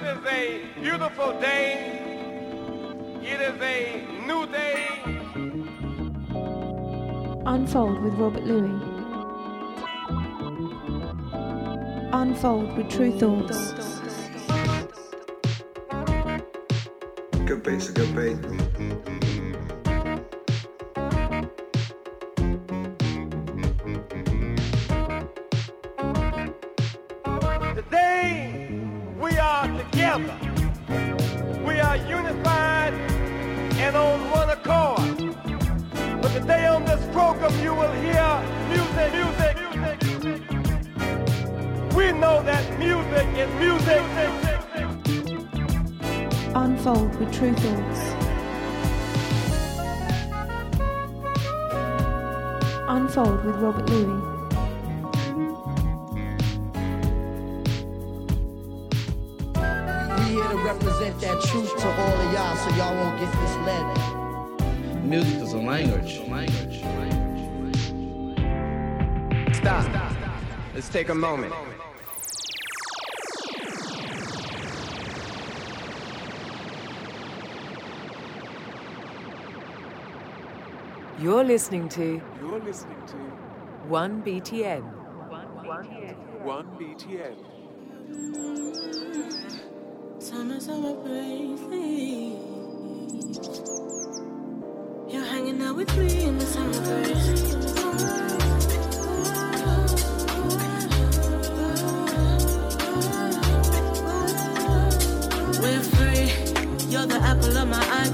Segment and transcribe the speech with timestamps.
[0.00, 2.00] This is a beautiful day.
[3.22, 4.88] It is a new day.
[7.46, 8.82] Unfold with Robert Luis.
[12.12, 13.74] Unfold with Tru Thoughts.
[17.46, 19.23] Good beats, good beat.
[53.24, 54.22] Unfold with Robert Luis.
[60.18, 63.84] We here to represent that truth to all of y'all so y'all won't get misled.
[65.04, 66.20] Music is a language.
[66.28, 66.82] Language.
[69.56, 69.86] Stop.
[70.74, 71.54] Let's take a moment.
[81.24, 83.16] You're listening to You're listening to
[83.88, 84.82] 1BTN.
[86.44, 87.36] 1BTN.
[90.22, 91.62] Summer, summer breeze.
[95.08, 97.54] You're hanging out with me in the summer breeze.
[105.62, 106.28] We're free.
[106.90, 108.10] You're the apple of my eye,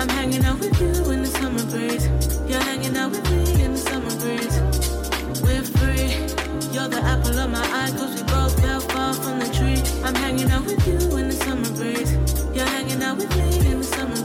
[0.00, 2.06] I'm hanging out with you in the summer breeze.
[2.48, 4.56] You're hanging out with me in the summer breeze.
[5.42, 6.16] We're free.
[6.72, 9.82] You're the apple of my eye, cause we both fell far from the tree.
[10.02, 12.12] I'm hanging out with you in the summer breeze.
[12.54, 14.19] You're hanging out with me in the summer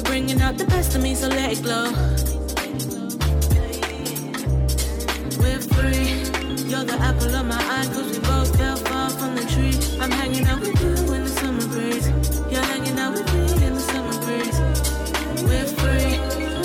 [0.00, 1.92] You're bringing out the best of me, so let it glow.
[5.38, 6.24] We're free.
[6.70, 9.76] You're the apple of my eye, cause we both fell far from the tree.
[10.00, 12.08] I'm hanging out with you in the summer breeze.
[12.50, 14.58] You're hanging out with me in the summer breeze.
[15.44, 16.16] We're free.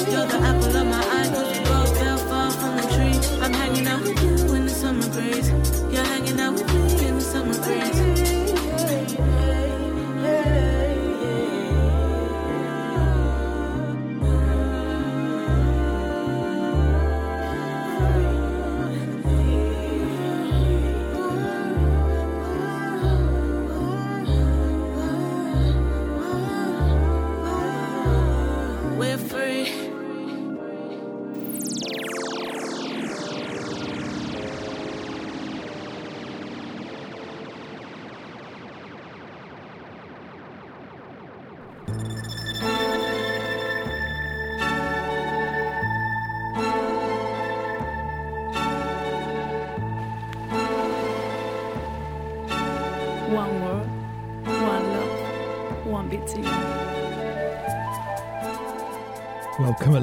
[0.10, 3.20] You're the apple of my eye, cause we both fell far from the tree.
[3.44, 5.50] I'm hanging out with you in the summer breeze.
[5.92, 8.05] You're hanging out with me in the summer breeze.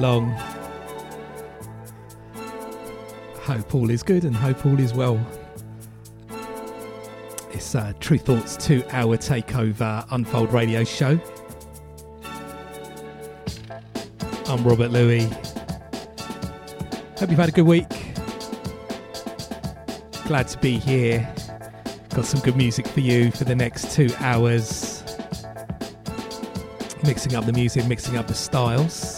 [0.03, 0.31] Along.
[3.35, 5.17] Hope all is good and hope all is well.
[7.53, 11.17] It's uh, Tru Thoughts two hour takeover Unfold radio show.
[14.47, 15.31] I'm Robert Luis.
[17.17, 17.87] Hope you've had a good week.
[20.25, 21.33] Glad to be here.
[22.13, 25.01] Got some good music for you for the next two hours.
[27.05, 29.12] Mixing up the music, mixing up the styles.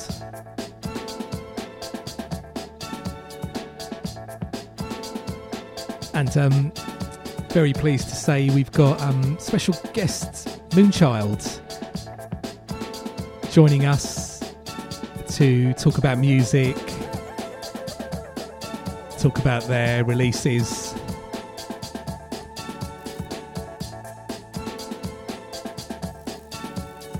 [6.15, 6.71] And um,
[7.49, 11.59] very pleased to say we've got um, special guest Moonchild
[13.51, 14.39] joining us
[15.35, 16.77] to talk about music,
[19.19, 20.95] talk about their releases.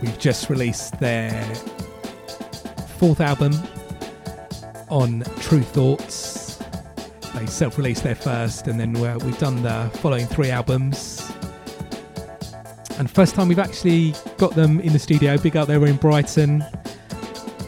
[0.02, 1.44] We've just released their
[2.98, 3.52] fourth album
[4.90, 6.15] on Tru Thoughts
[7.46, 11.32] they self-released their first, and then we've done the following three albums.
[12.98, 15.38] And first time we've actually got them in the studio.
[15.38, 16.64] Big up, they were in Brighton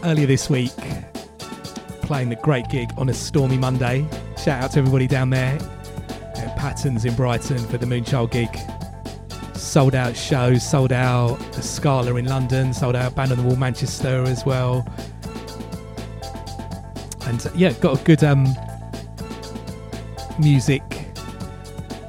[0.03, 0.71] earlier this week,
[2.01, 4.07] playing the great gig on a stormy Monday.
[4.37, 5.57] Shout out to everybody down there
[6.35, 8.49] at Patterns in Brighton for the Moonchild gig.
[9.55, 13.57] Sold out shows, sold out the Scala in London, sold out Band on the Wall
[13.57, 14.87] Manchester as well.
[17.25, 18.45] And uh, yeah, got a good um,
[20.39, 20.83] music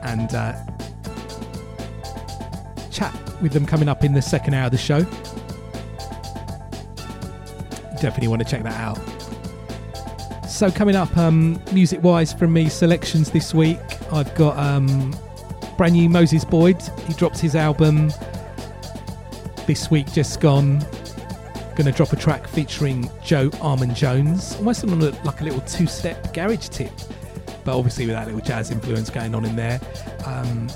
[0.02, 0.54] and uh,
[2.90, 5.02] chat with them coming up in the second hour of the show.
[8.00, 8.98] Definitely want to check that out.
[10.48, 13.78] So, coming up, um, music wise from me, selections this week,
[14.12, 15.14] I've got um,
[15.76, 16.80] brand new Moses Boyd.
[17.06, 18.10] He dropped his album
[19.66, 20.78] this week, just gone.
[21.76, 26.34] Going to drop a track featuring Joe Armon-Jones, almost on like a little two step
[26.34, 26.90] garage tip
[27.64, 29.80] but obviously with that little jazz influence going on in there.
[30.24, 30.68] Um,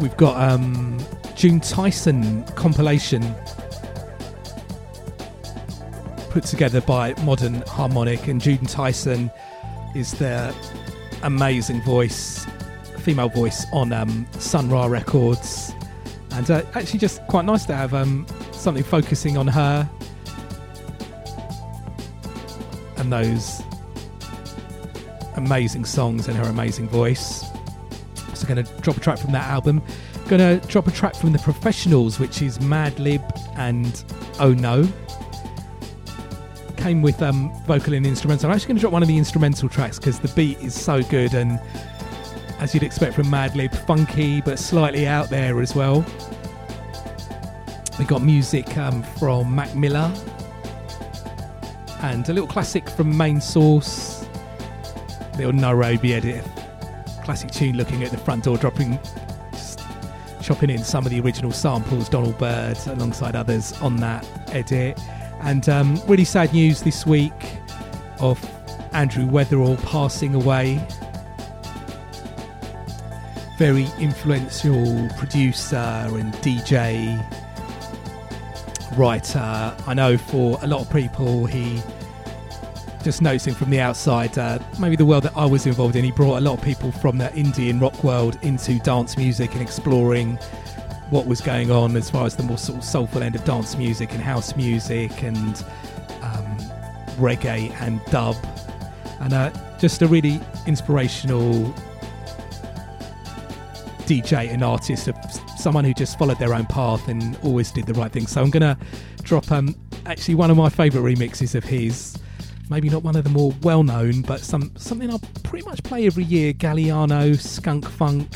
[0.00, 0.98] we've got um,
[1.34, 3.22] June Tyson compilation
[6.30, 9.30] put together by Modern Harmonic, and June Tyson
[9.94, 10.54] is the
[11.22, 12.44] amazing voice,
[12.98, 15.72] female voice on um, Sun Ra Records,
[16.32, 19.88] and uh, actually just quite nice to have um, something focusing on her
[23.04, 23.62] and those
[25.36, 27.44] amazing songs and her amazing voice.
[28.34, 29.82] So, going to drop a track from that album.
[30.28, 33.22] Going to drop a track from The Professionals, which is Madlib
[33.56, 34.04] and
[34.40, 34.88] Oh No.
[36.76, 38.50] Came with um, vocal and instrumental.
[38.50, 41.02] I'm actually going to drop one of the instrumental tracks because the beat is so
[41.02, 41.60] good and,
[42.58, 46.04] as you'd expect from Madlib, funky but slightly out there as well.
[47.98, 50.12] We got music um, from Mac Miller,
[52.10, 54.26] and a little classic from Main Source,
[55.38, 56.44] little Nairobi edit,
[57.24, 58.98] classic tune looking at the front door, dropping,
[60.42, 65.00] chopping in some of the original samples, Donald Byrd alongside others on that edit.
[65.40, 67.32] And um, really sad news this week
[68.20, 68.38] of
[68.92, 70.86] Andrew Weatherall passing away.
[73.56, 77.43] Very influential producer and DJ
[78.96, 79.74] writer.
[79.86, 81.82] I know for a lot of people, he
[83.02, 86.10] just noticing from the outside, uh, maybe the world that I was involved in, he
[86.10, 90.36] brought a lot of people from the indie rock world into dance music and exploring
[91.10, 93.76] what was going on as far as the more sort of soulful end of dance
[93.76, 95.64] music and house music and
[96.22, 96.56] um,
[97.18, 98.36] reggae and dub.
[99.20, 101.74] And uh, just a really inspirational
[104.06, 105.08] DJ and artist,
[105.56, 108.26] someone who just followed their own path and always did the right thing.
[108.26, 108.76] So I'm going to
[109.22, 109.74] drop um,
[110.06, 112.18] actually one of my favourite remixes of his.
[112.70, 116.06] Maybe not one of the more well known, but some something I pretty much play
[116.06, 116.52] every year.
[116.52, 118.30] Galliano, Skunk Funk,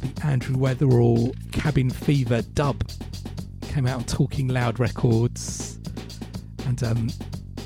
[0.00, 2.88] the Andrew Weatherall Cabin Fever dub
[3.62, 5.80] came out on Talking Loud Records,
[6.66, 7.10] and um,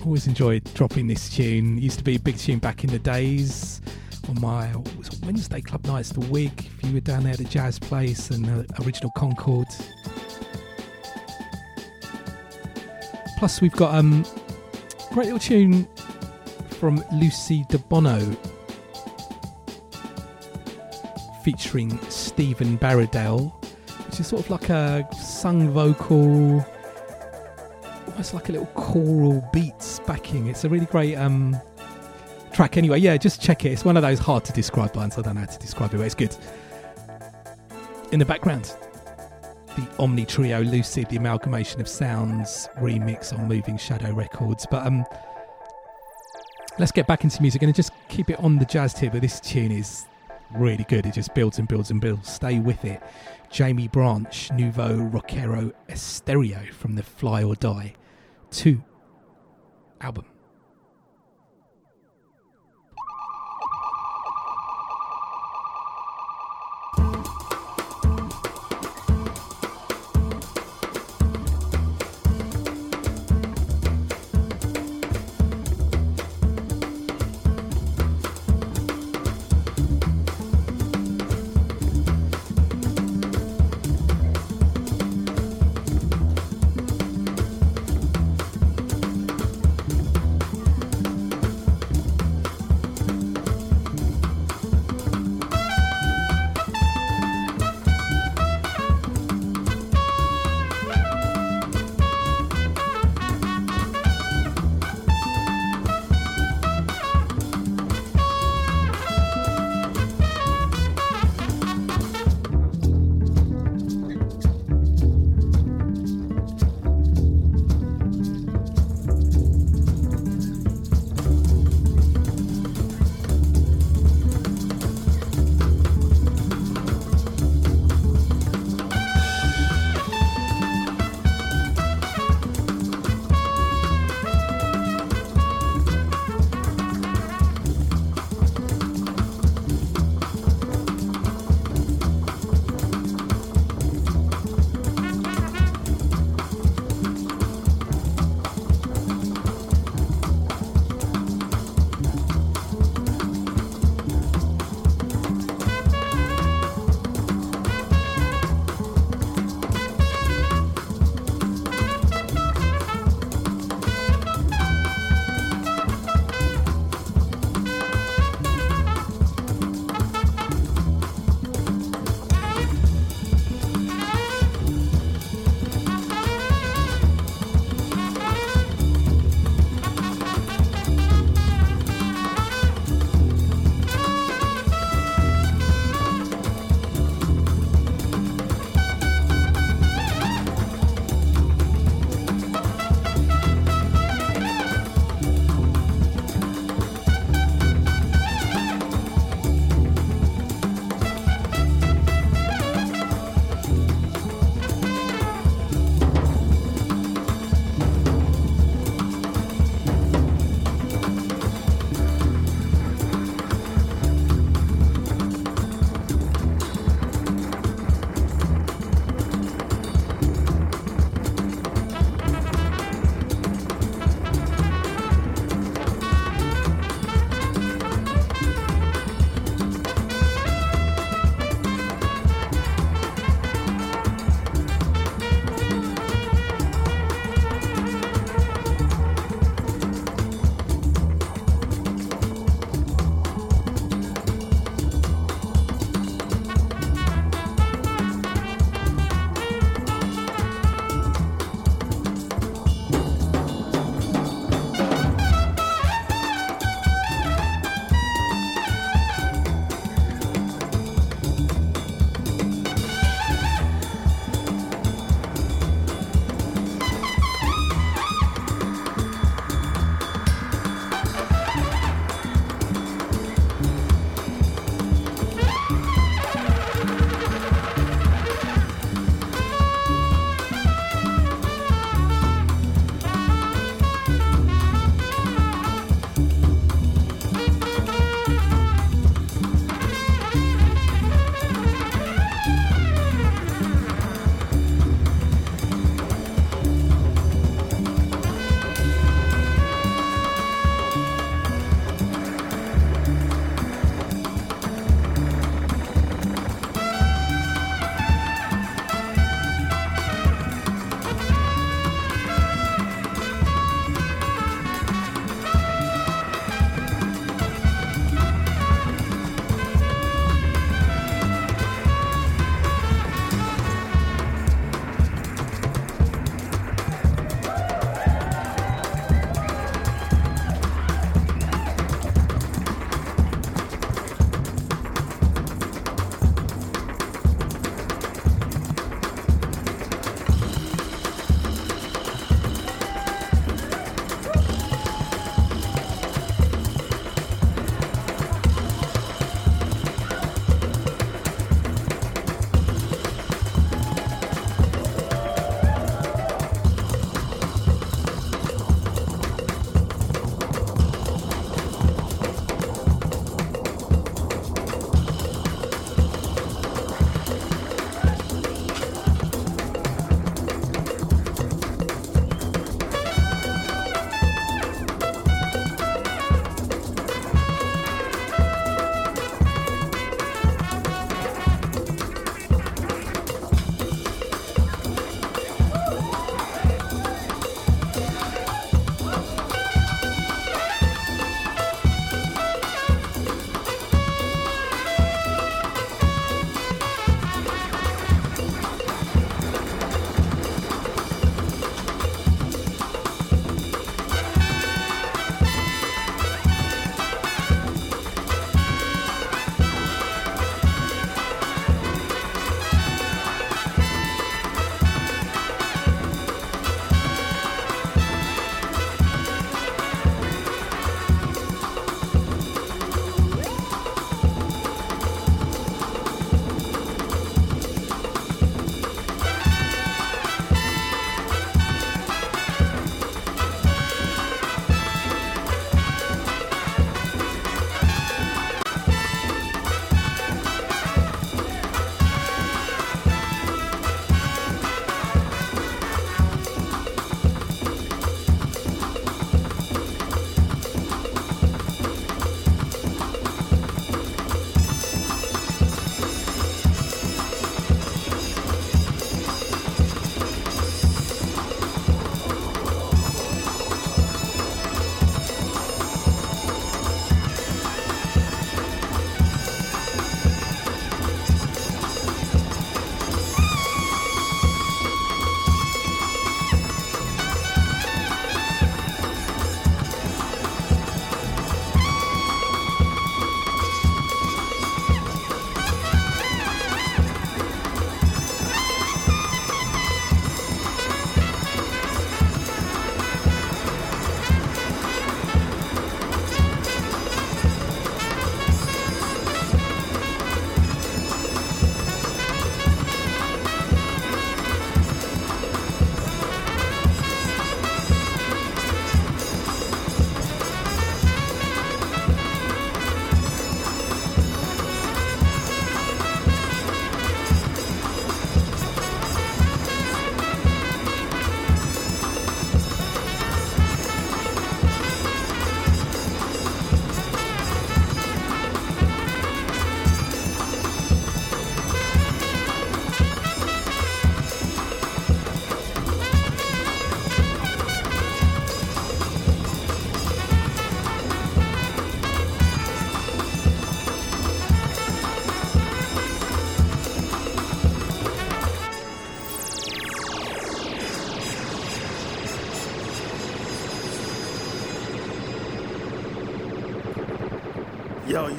[0.05, 1.77] always enjoyed dropping this tune.
[1.77, 3.83] Used to be a big tune back in the days
[4.29, 4.75] on my
[5.25, 6.53] Wednesday club nights, the Wig.
[6.59, 9.67] If you were down there at the Jazz Place and the original Concorde.
[13.39, 14.25] Plus, we've got um,
[15.13, 15.87] great little tune
[16.71, 18.37] from Lucy DeBono
[21.43, 23.53] featuring Stephen Barradell,
[24.07, 26.65] which is sort of like a sung vocal,
[28.07, 30.47] almost like a little choral beats backing.
[30.47, 31.61] It's a really great um,
[32.55, 32.99] track anyway.
[32.99, 33.73] Yeah, just check it.
[33.73, 35.19] It's one of those hard to describe bands.
[35.19, 36.35] I don't know how to describe it, but it's good.
[38.13, 38.75] In the background,
[39.77, 44.67] the Omni Trio Lucid, the amalgamation of sounds remix on Moving Shadow Records.
[44.71, 45.05] But um,
[46.77, 49.39] Let's get back into music and just keep it on the jazz tip, but this
[49.39, 50.07] tune is
[50.57, 51.07] really good.
[51.07, 52.29] It just builds and builds and builds.
[52.29, 53.01] Stay with it.
[53.49, 57.95] Jaimie Branch, Nuevo Roquero Estéreo from the Fly or Die
[58.51, 58.83] 2
[60.01, 60.25] album.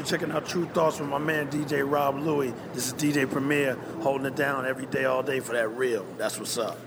[0.05, 2.53] Yo, you checking out Tru Thoughts with my man DJ Rob Luis.
[2.73, 6.05] This is DJ Premier holding it down every day, all day for that real.
[6.17, 6.77] That's what's up.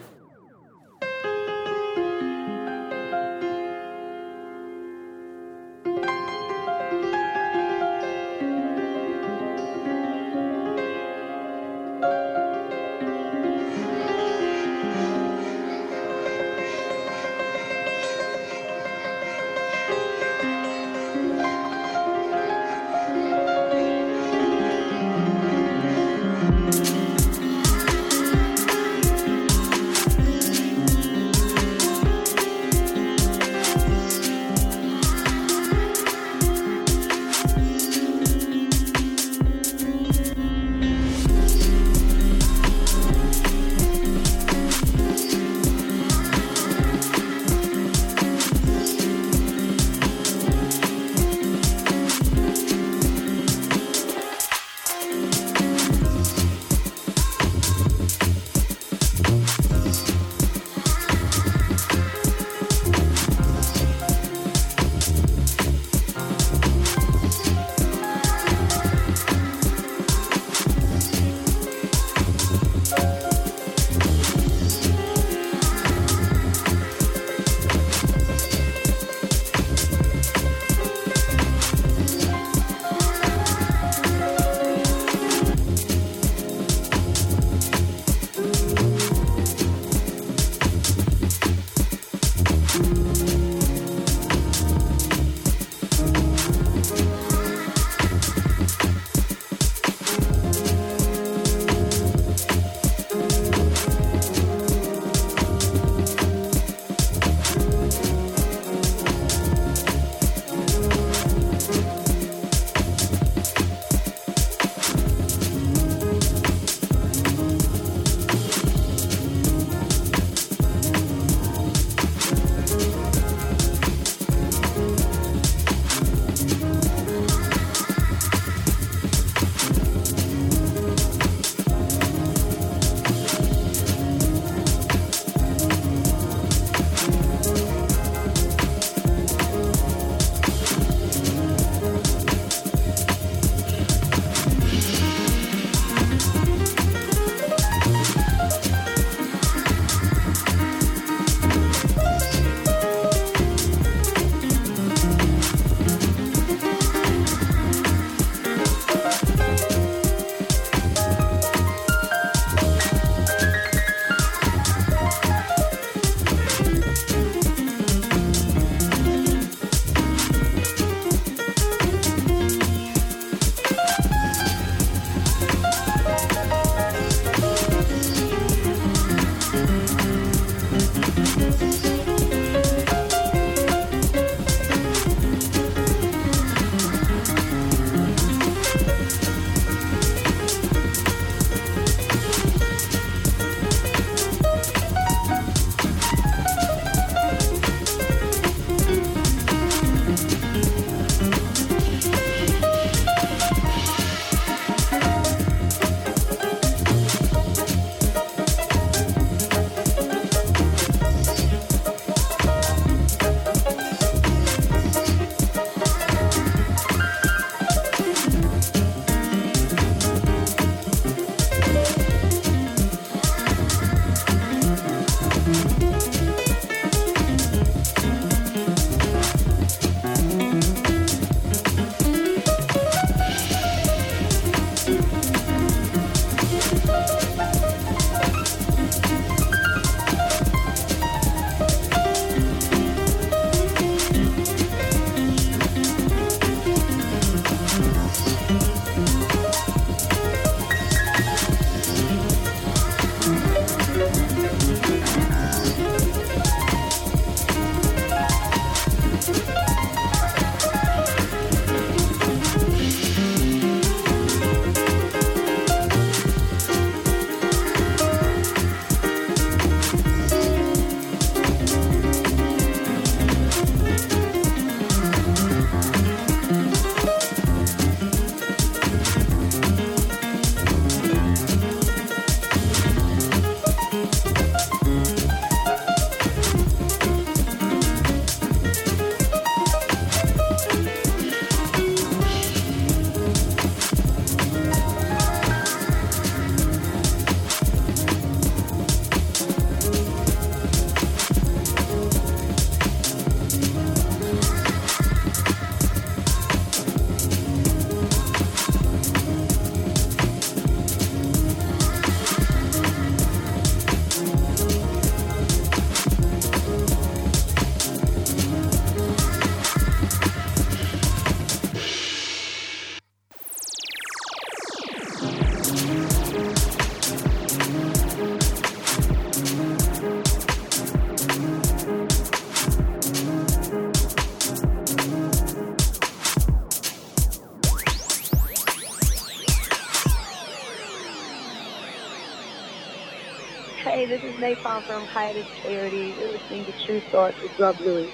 [344.98, 346.14] Napalm from Hiatus Clarity.
[346.18, 348.10] You're listening to Tru Thoughts with Rob Luis.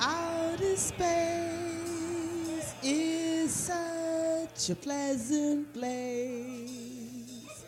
[0.00, 7.64] Outer space is such a pleasant place,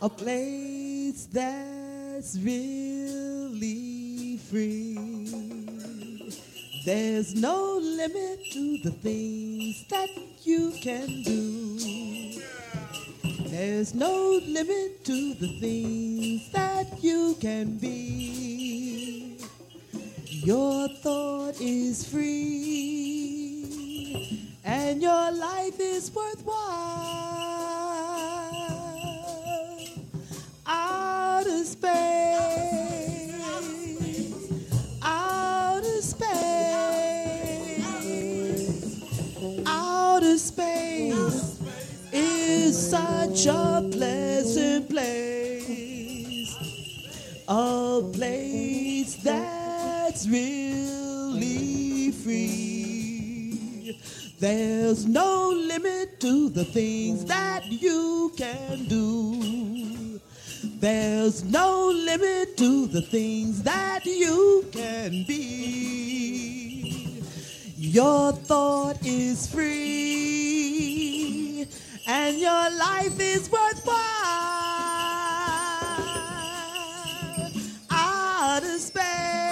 [0.00, 2.71] a place that's really
[6.84, 10.10] There's no limit to the things that
[10.42, 11.78] you can do.
[13.48, 19.38] There's no limit to the things that you can be.
[20.26, 23.68] Your thought is free,
[24.64, 26.58] and your life is worthwhile.
[30.66, 32.21] Outer space,
[42.92, 46.54] such a pleasant place,
[47.48, 53.98] a place that's really free.
[54.38, 60.20] There's no limit to the things that you can do.
[60.62, 67.22] There's no limit to the things that you can be.
[67.78, 69.72] Your thought is free,
[72.06, 73.96] and your life is worthwhile.
[77.90, 79.51] Outer space,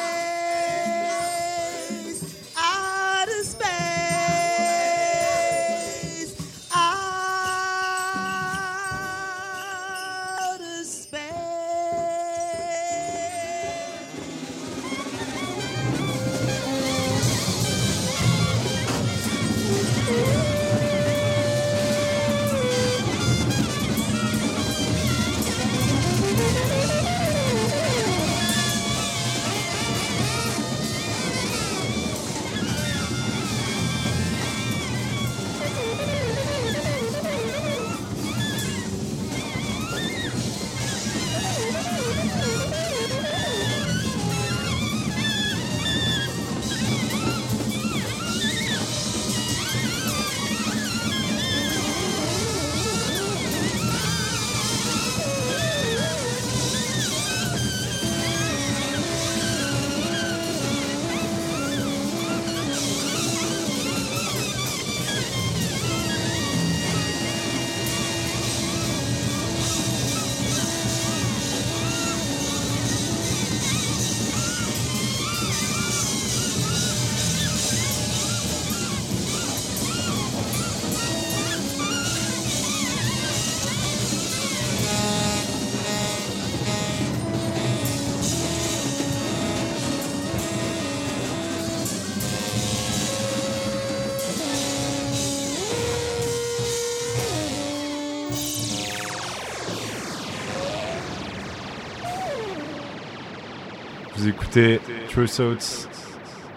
[104.53, 105.89] Vous écoutez True Thoughts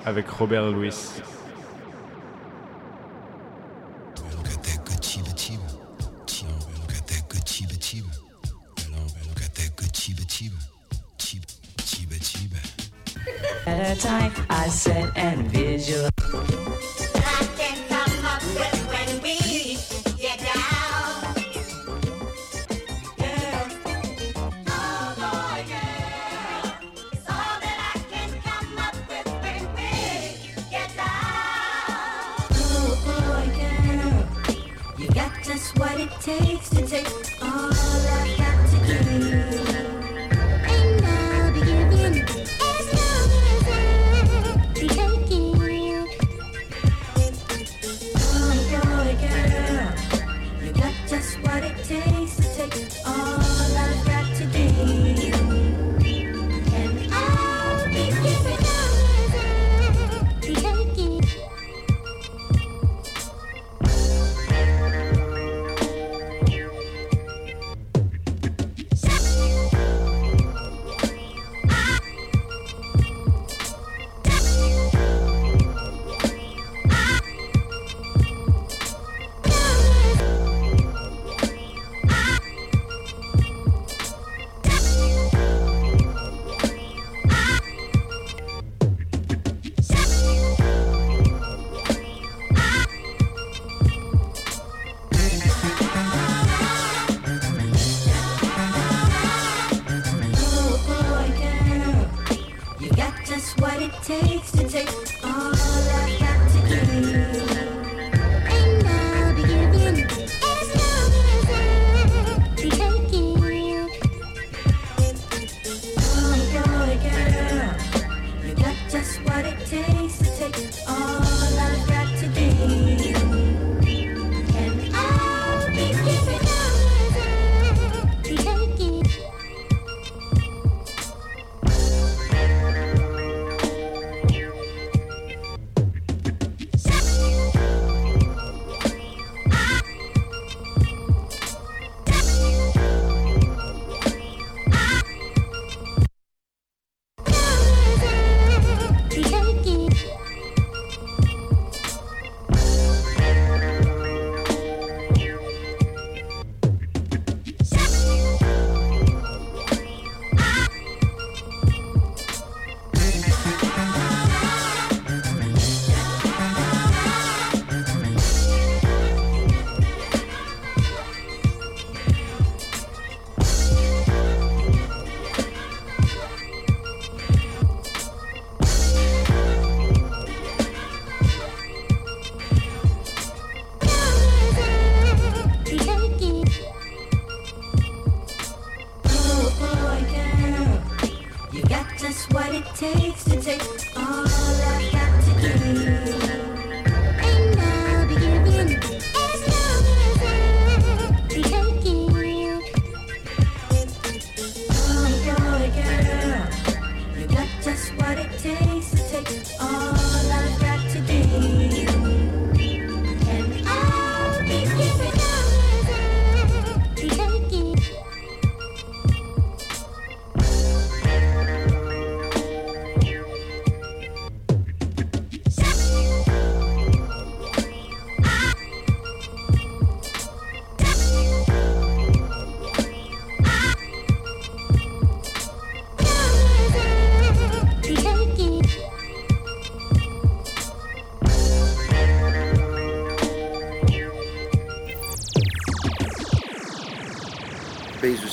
[0.04, 1.13] avec Robert Louis.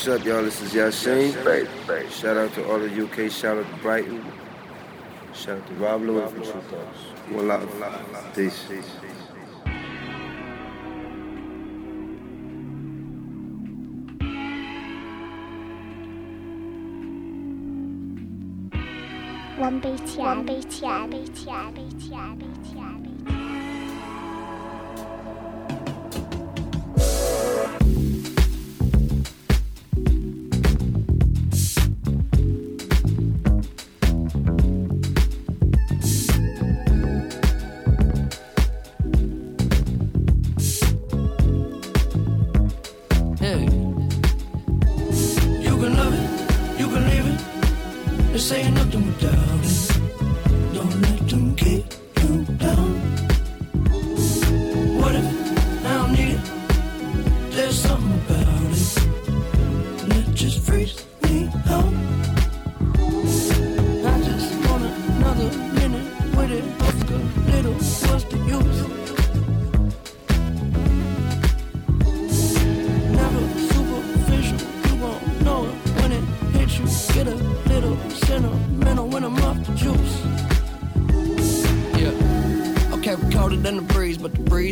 [0.00, 0.42] What's up, y'all?
[0.42, 2.10] This is Yasin.
[2.10, 3.30] Shout out to all the UK.
[3.30, 4.24] Shout out to Brighton.
[5.34, 6.98] Shout out to Rob Luis from Tru Thoughts.
[7.28, 8.34] One love.
[8.34, 8.64] Peace.
[19.58, 22.59] One BTN, one BTN, BTN, BTN, BTN,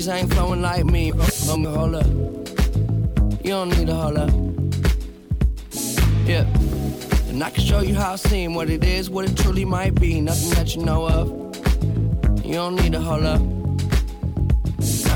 [0.07, 1.11] ain't flowing like me.
[1.11, 2.07] Hold up.
[3.43, 4.31] You don't need hold up.
[6.25, 6.45] Yeah.
[7.29, 9.95] And I can show you how I seem, what it is, what it truly might
[9.95, 10.21] be.
[10.21, 11.29] Nothing that you know of.
[12.45, 13.41] You don't need hold up.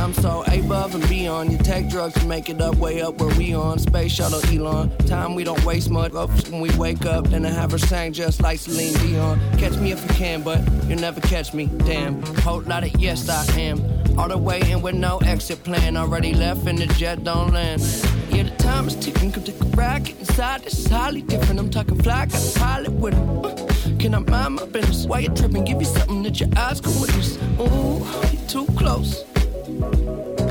[0.03, 1.53] I'm so above and beyond.
[1.53, 3.79] You take drugs to make it up, way up where we on.
[3.79, 4.91] Space shuttle Elon.
[5.07, 6.11] Time we don't waste much.
[6.15, 9.39] Oh, up when we wake up, then I have her sang just like Celine Dion.
[9.59, 11.67] Catch me if you can, but you'll never catch me.
[11.67, 12.21] Damn.
[12.39, 14.02] Whole lot of yes, I am.
[14.19, 15.97] All the way in with no exit plan.
[15.97, 17.83] Already left and the jet don't land.
[18.31, 19.33] Yeah, the time is ticking.
[19.33, 19.65] Come take a
[20.01, 20.63] get inside.
[20.63, 21.59] This is highly different.
[21.61, 23.15] I'm talking fly, got a pilot with.
[23.15, 23.55] Uh,
[23.99, 25.07] Can I mind my business?
[25.07, 25.65] Why you tripping?
[25.65, 27.37] Give you something that your eyes can witness.
[27.61, 29.25] Ooh, you're too close.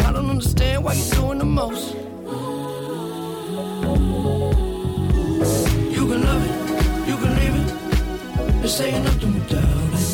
[0.05, 1.95] I don't understand why you're doing the most.
[5.95, 8.61] You can love it, you can leave it.
[8.61, 10.10] This ain't nothing without it.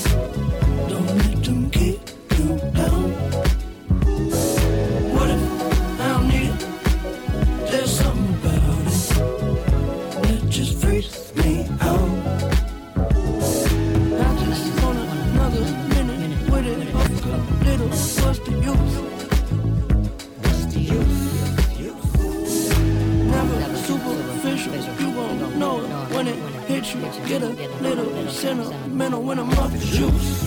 [26.88, 27.50] Get a
[27.82, 30.42] little sentimental when I'm off the juice.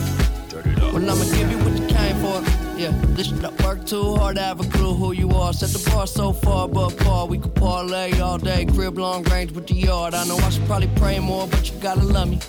[0.91, 2.41] Well, I'ma give you what you came for.
[2.79, 5.53] Yeah, this shit I work too hard to have a clue who you are.
[5.53, 7.27] Set the bar so far above par.
[7.27, 10.15] We could parlay all day, crib long range with the yard.
[10.15, 12.39] I know I should probably pray more, but you gotta love me.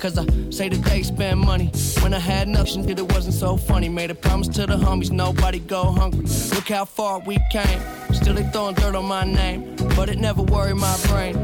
[0.00, 1.70] Cause I say that they spend money.
[2.00, 3.88] When I had nothing, Did it wasn't so funny.
[3.88, 6.26] Made a promise to the homies, nobody go hungry.
[6.52, 7.80] Look how far we came.
[8.12, 9.76] Still they throwing dirt on my name.
[9.94, 11.36] But it never worried my brain.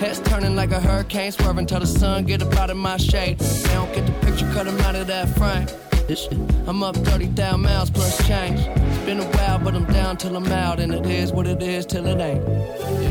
[0.00, 3.38] Heads turning like a hurricane, swerving till the sun get up out of my shade.
[3.38, 5.66] They don't get the picture, cut 'em out of that frame.
[6.06, 8.60] This shit, I'm up 30,000 miles plus change.
[8.60, 10.78] It's been a while, but I'm down till I'm out.
[10.80, 13.03] And it is what it is till it ain't.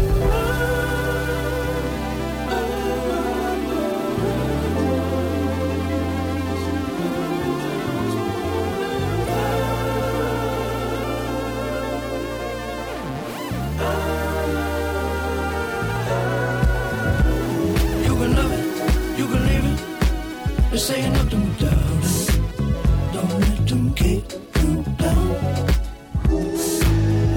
[20.91, 22.27] Ain't nothing it.
[23.13, 24.23] Don't let them keep
[24.59, 25.27] you down.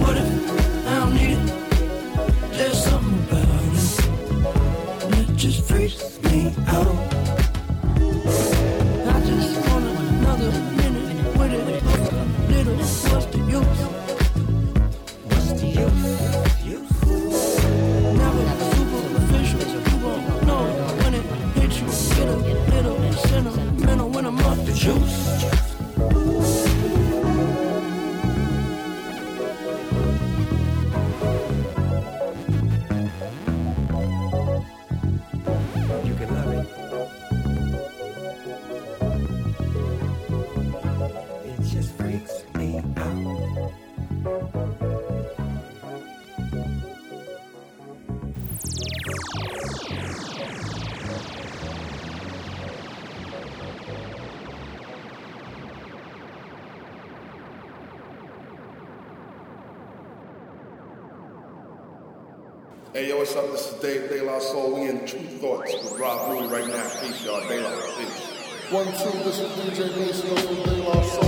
[0.00, 2.52] What if I don't need it?
[2.56, 7.15] There's something about it that just freaks me out.
[63.06, 63.48] Hey, yo, what's up?
[63.52, 64.74] This is Dave De La Soul.
[64.74, 66.90] We in Tru Thoughts with Rob Luis right now.
[67.00, 67.38] Peace, y'all.
[67.46, 67.70] De La.
[67.96, 68.18] Peace.
[68.72, 71.25] One, two, this is DJ Maceo from De La Soul,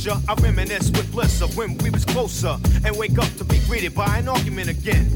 [0.00, 0.20] kosher.
[0.28, 3.94] I reminisce with bliss of when we was closer and wake up to be greeted
[3.94, 5.08] by an argument again.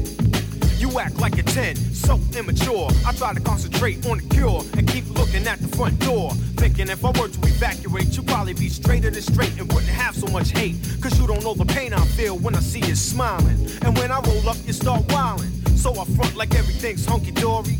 [0.77, 2.89] You act like a 10, so immature.
[3.05, 6.31] I try to concentrate on the cure and keep looking at the front door.
[6.57, 10.15] Thinking if I were to evacuate, you'd probably be straighter than straight and wouldn't have
[10.15, 10.75] so much hate.
[11.01, 13.67] Cause you don't know the pain I feel when I see you smiling.
[13.81, 15.51] And when I roll up, you start wilding.
[15.75, 17.77] So I front like everything's hunky dory.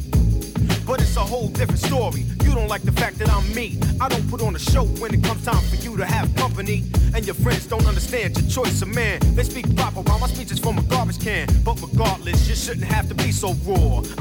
[0.86, 2.26] But it's a whole different story.
[2.44, 3.78] You don't like the fact that I'm me.
[4.00, 5.35] I don't put on a show when it comes
[13.46, 14.15] so raw.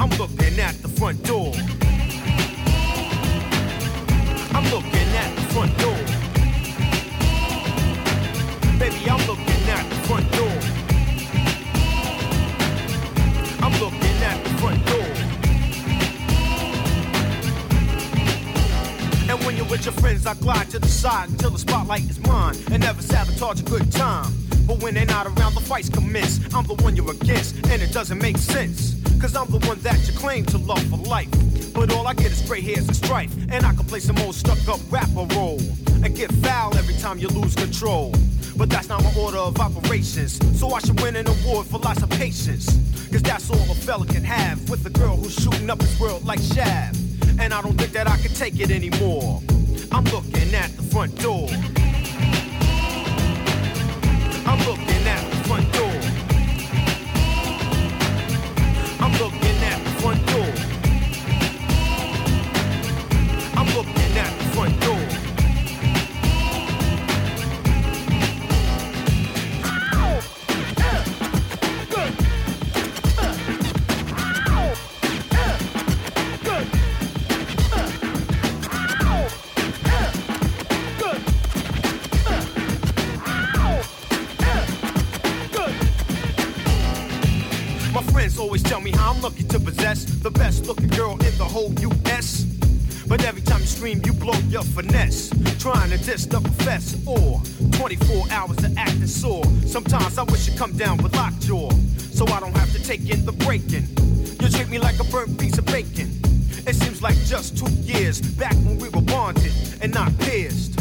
[106.75, 110.73] It seems like just two years back when we were bonded and not pierced.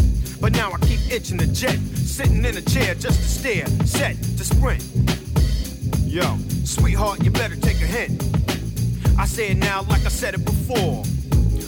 [0.42, 4.16] But now I keep itching the jet, sitting in a chair just to stare, set
[4.16, 4.84] to sprint.
[6.04, 8.24] Yo, sweetheart, you better take a hint.
[9.20, 11.04] I say it now like I said it before.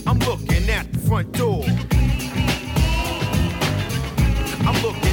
[0.07, 1.63] I'm looking at the front door.
[4.67, 5.04] I'm looking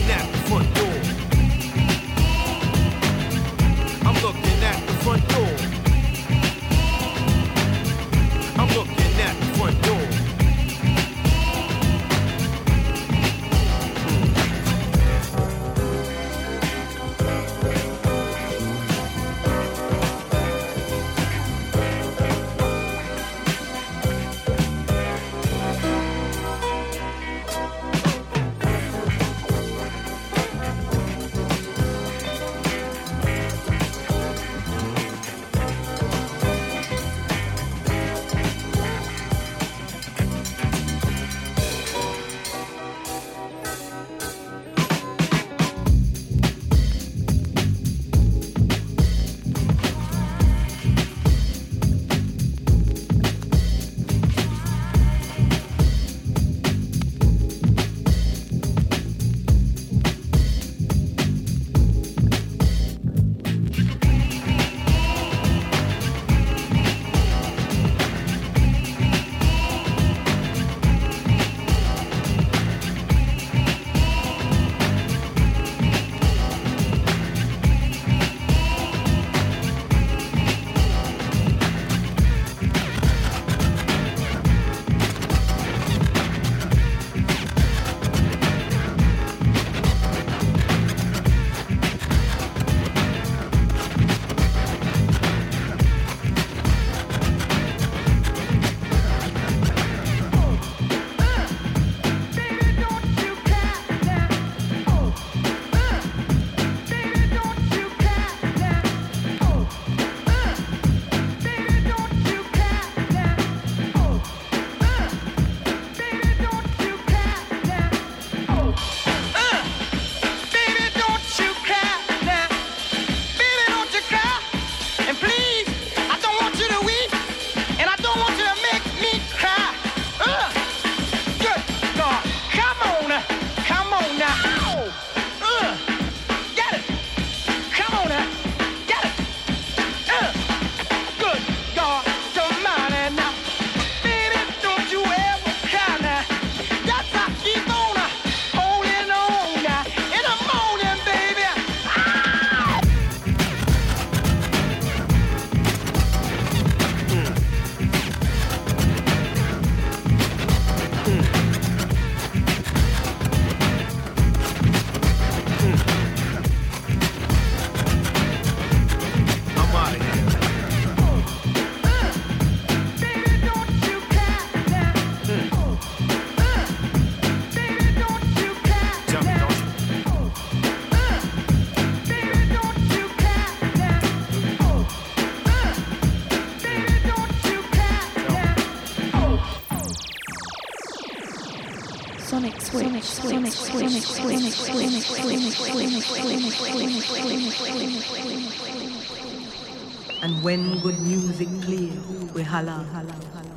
[200.22, 201.92] And when good music clear,
[202.34, 203.54] we holla, holla, holla.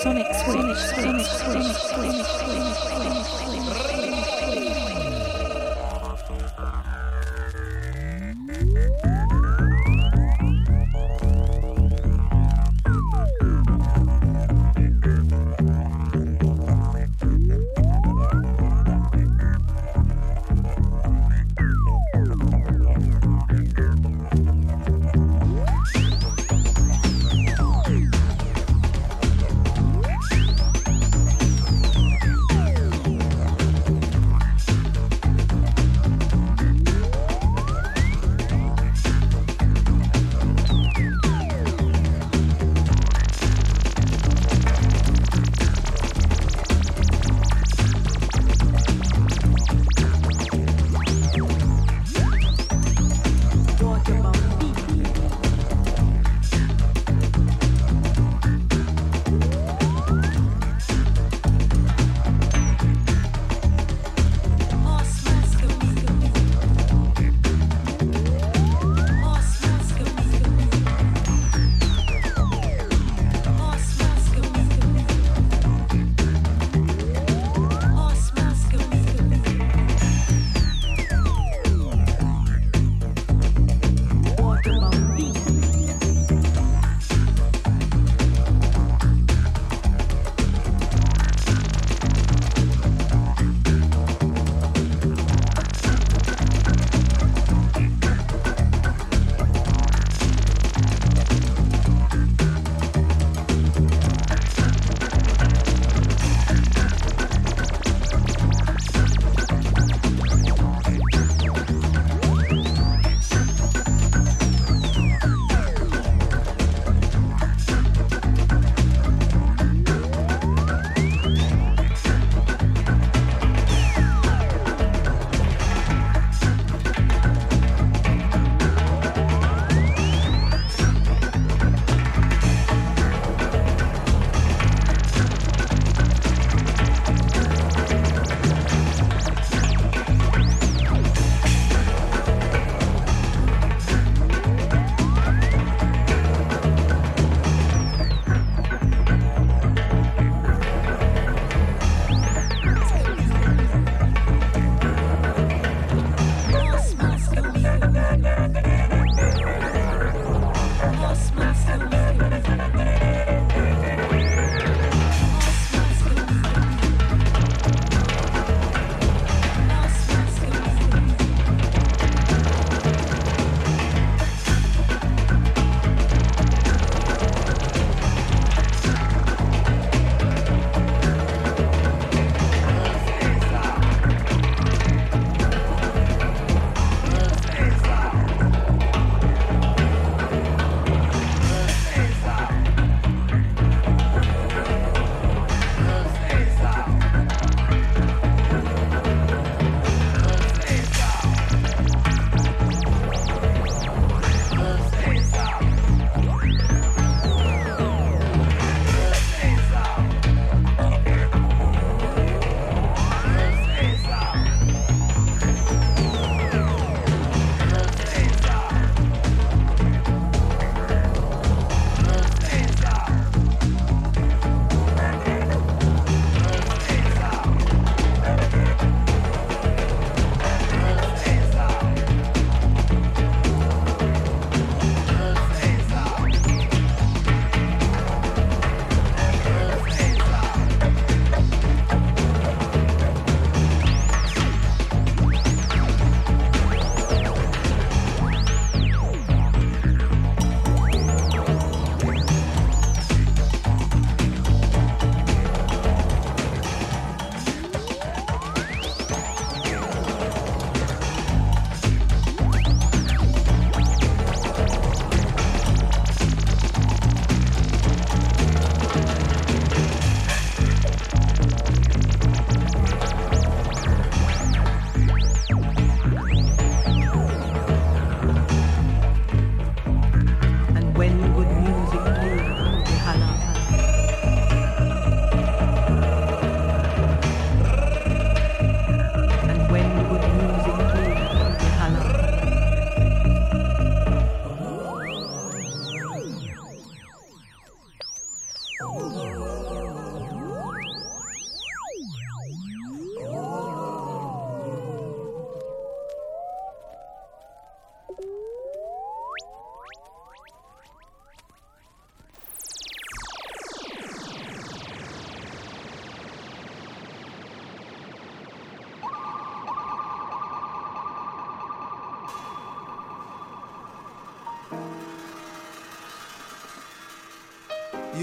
[0.00, 3.26] Sonic switch, Sonic switch, Sonic switch,
[3.76, 4.05] Thank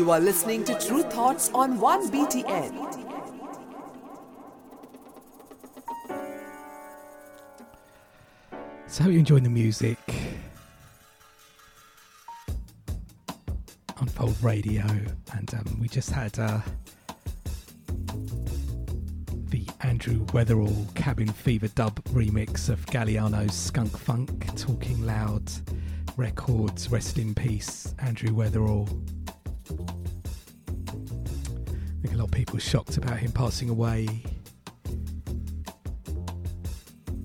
[0.04, 2.74] You are listening to Tru Thoughts on 1BTN.
[8.88, 9.98] So, hope you're enjoying the music.
[13.98, 14.84] Unfold Radio,
[15.38, 16.60] and um, we just had uh,
[19.48, 25.50] the Andrew Weatherall Cabin Fever dub remix of Galliano's Skunk Funk, Talking Loud
[26.18, 26.92] Records.
[26.92, 29.13] Rest in peace, Andrew Weatherall.
[32.34, 34.08] People shocked about him passing away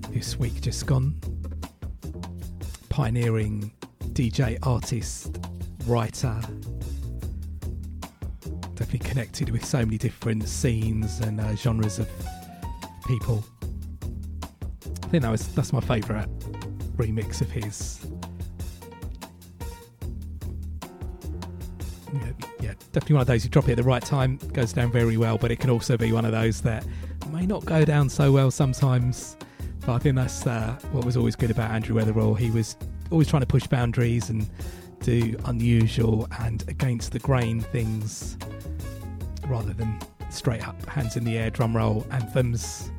[0.09, 1.19] this week just gone.
[2.89, 3.71] Pioneering
[4.13, 5.35] DJ, artist,
[5.87, 6.39] writer.
[8.75, 12.07] Definitely connected with so many different scenes and uh, genres of
[13.07, 13.43] people.
[15.03, 16.29] I think that was that's my favourite
[16.97, 18.05] remix of his.
[22.91, 25.37] Definitely one of those you drop it at the right time, goes down very well,
[25.37, 26.85] but it can also be one of those that
[27.31, 29.37] may not go down so well sometimes.
[29.85, 32.37] But I think that's uh, what was always good about Andrew Weatherall.
[32.37, 32.75] He was
[33.11, 34.49] always trying to push boundaries and
[35.01, 38.37] do unusual and against the grain things
[39.47, 39.99] rather than
[40.29, 42.91] straight up hands in the air drum roll anthems.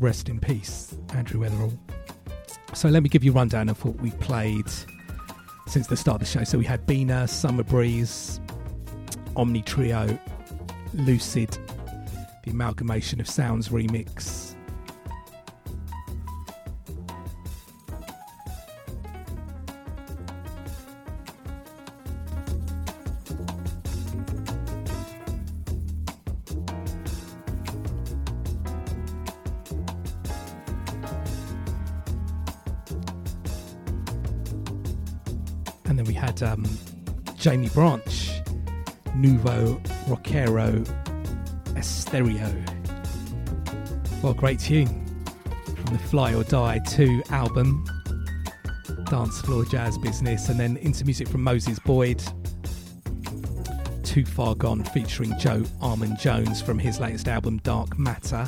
[0.00, 1.76] Rest in peace, Andrew Weatherall.
[2.74, 4.66] So let me give you a rundown of what we played
[5.66, 6.44] since the start of the show.
[6.44, 8.40] So we had Bina, Summer Breeze,
[9.36, 10.18] Omni Trio,
[10.94, 11.56] Lucid,
[12.44, 14.47] the Amalgamation of Sounds remix.
[35.88, 36.64] And then we had um,
[37.38, 38.30] Jaimie Branch,
[39.14, 40.84] Nuevo Roquero
[41.74, 42.52] Estéreo.
[44.22, 44.86] A great tune
[45.64, 47.86] from the Fly or Die 2 album,
[49.04, 52.22] Dance Floor Jazz Business, and then into music from Moses Boyd,
[54.02, 58.46] Too Far Gone featuring Joe Armon-Jones from his latest album Dark Matter.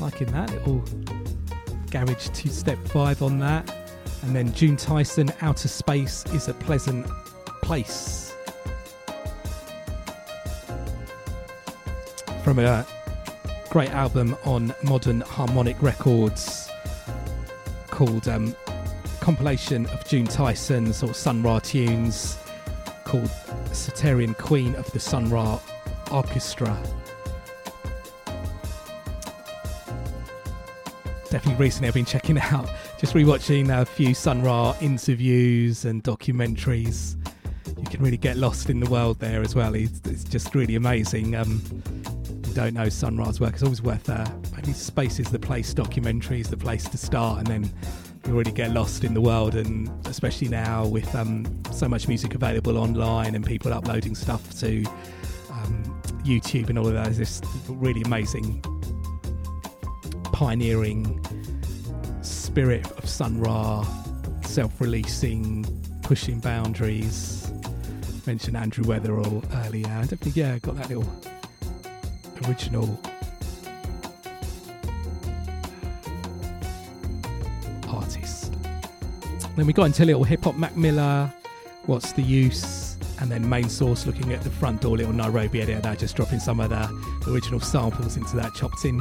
[0.00, 0.84] Liking that little
[1.90, 3.79] garage two step vibe on that.
[4.22, 7.06] And then June Tyson, Outer Space is a Pleasant
[7.62, 8.34] Place.
[12.44, 12.86] From a
[13.70, 16.68] great album on Modern Harmonic Records
[17.88, 18.54] called um,
[19.20, 22.38] compilation of June Tyson sort of Sun Ra tunes
[23.04, 23.30] called
[23.72, 25.58] Saturnian Queen of the Sun Ra
[26.06, 26.76] Arkestra.
[31.28, 32.68] Definitely recently I've been checking out,
[33.00, 37.16] just rewatching a few Sun Ra interviews and documentaries.
[37.78, 39.74] You can really get lost in the world there as well.
[39.74, 41.34] It's, it's just really amazing.
[41.34, 41.62] Um,
[42.52, 46.40] don't know Sun Ra's work, it's always worth uh, maybe Space is the place, documentary
[46.40, 47.72] is the place to start, and then
[48.26, 49.54] you really get lost in the world.
[49.54, 54.84] And especially now with um, so much music available online and people uploading stuff to
[55.50, 58.60] um, YouTube and all of that, it's just really amazing
[60.34, 61.18] pioneering
[62.50, 63.86] spirit of Sun Ra,
[64.42, 65.64] self releasing,
[66.02, 67.48] pushing boundaries.
[68.26, 69.86] Mentioned Andrew Weatherall earlier.
[69.86, 71.08] I definitely, yeah, got that little
[72.44, 73.00] original
[77.88, 78.52] artist.
[79.54, 81.32] Then we got into a little hip hop Mac Miller,
[81.86, 82.96] What's the Use?
[83.20, 86.40] And then main source looking at the front door, little Nairobi edit there, just dropping
[86.40, 89.00] some of the original samples into that chopped in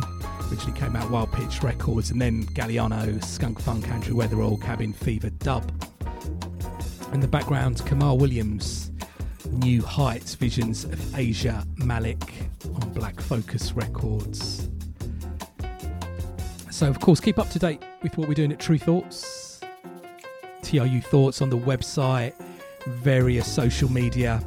[0.50, 5.30] originally came out Wild Pitch Records, and then Galliano, Skunk Funk, Andrew Weatherall, Cabin Fever
[5.30, 5.72] dub.
[7.14, 8.91] In the background, Kamaal Williams,
[9.52, 12.34] New Heights, Visions of Asia Malik
[12.66, 14.70] on Black Focus Records.
[16.72, 19.62] So, of course, keep up to date with what we're doing at Tru Thoughts,
[20.64, 22.34] TRU Thoughts on the website,
[22.86, 24.41] various social media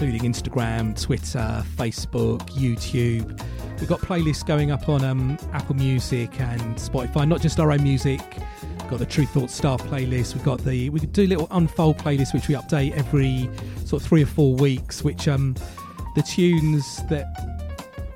[0.00, 3.42] including Instagram, Twitter, Facebook, YouTube.
[3.80, 7.82] We've got playlists going up on um, Apple Music and Spotify, not just our own
[7.82, 8.20] music.
[8.62, 10.34] We've got the Tru Thoughts Star playlist.
[10.34, 13.48] We've got the we do little Unfold playlist, which we update every
[13.84, 15.04] sort of three or four weeks.
[15.04, 15.54] Which um,
[16.16, 17.26] the tunes that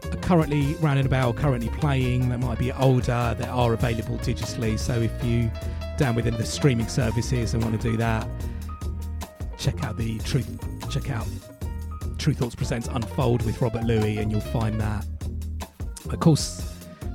[0.05, 4.77] are currently running about, currently playing, that might be older, that are available digitally.
[4.79, 5.49] So if you
[5.97, 8.27] down within the streaming services and want to do that,
[9.59, 10.59] check out the Truth.
[10.91, 11.27] check out
[12.19, 15.07] Tru Thoughts Presents Unfold with Robert Luis, and you'll find that.
[16.11, 16.63] Of course,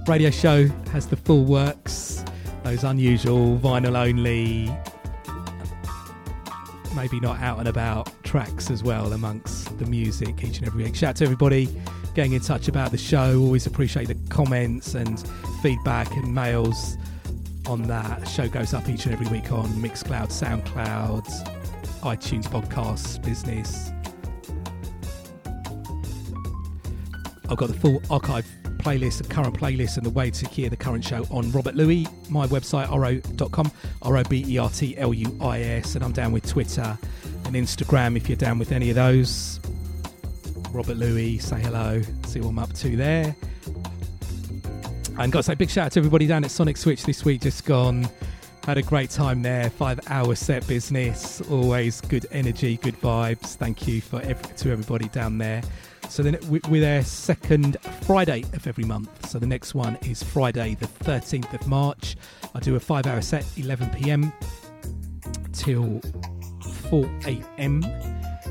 [0.08, 2.24] radio show has the full works,
[2.64, 4.72] those unusual vinyl only,
[6.96, 10.96] maybe not out and about tracks as well amongst the music each and every week.
[10.96, 11.70] Shout out to everybody
[12.16, 13.40] getting in touch about the show.
[13.40, 15.24] Always appreciate the comments and
[15.62, 16.98] feedback and mails
[17.68, 18.22] on that.
[18.22, 21.26] The show goes up each and every week on Mixcloud, Soundcloud,
[22.02, 23.92] iTunes podcasts, business.
[27.50, 28.46] I've got the full archive
[28.88, 32.08] playlist, the current playlist, and the way to hear the current show on Robert Luis,
[32.30, 33.70] my website, ro.com,
[34.02, 36.98] R O B E R T L U I S, and I'm down with Twitter
[37.44, 39.60] and Instagram if you're down with any of those.
[40.72, 43.36] Robert Luis, say hello, see what I'm up to there.
[45.20, 47.42] And got to say big shout out to everybody down at Sonic Switch this week,
[47.42, 48.08] just gone.
[48.64, 49.70] Had a great time there.
[49.70, 51.42] Five hour set business.
[51.52, 53.56] Always good energy, good vibes.
[53.56, 55.62] Thank you for every, to everybody down there.
[56.10, 59.30] So then we- we're there second Friday of every month.
[59.30, 62.16] So the next one is Friday the 13th of March.
[62.55, 64.32] I do a five hour set, 11 p.m.
[65.53, 66.01] till
[66.89, 67.84] 4 a.m.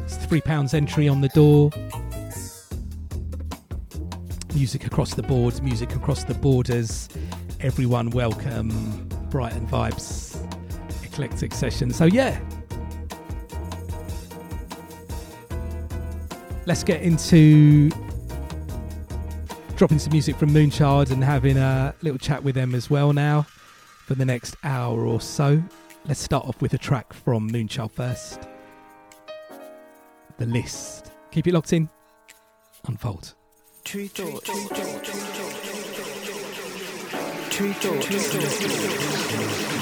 [0.04, 1.70] It's three pounds entry on the door.
[4.54, 7.08] Music across the board, music across the borders.
[7.60, 9.08] Everyone welcome.
[9.30, 10.36] Brighton vibes,
[11.04, 11.92] eclectic session.
[11.92, 12.38] So yeah,
[16.66, 17.90] let's get into
[19.76, 23.42] dropping some music from Moonchild and having a little chat with them as well now
[24.06, 25.62] for the next hour or so.
[26.06, 28.48] Let's start off with a track from Moonchild first.
[30.38, 31.12] The list.
[31.30, 31.88] Keep it locked in.
[32.86, 33.34] Unfold.
[39.68, 39.75] I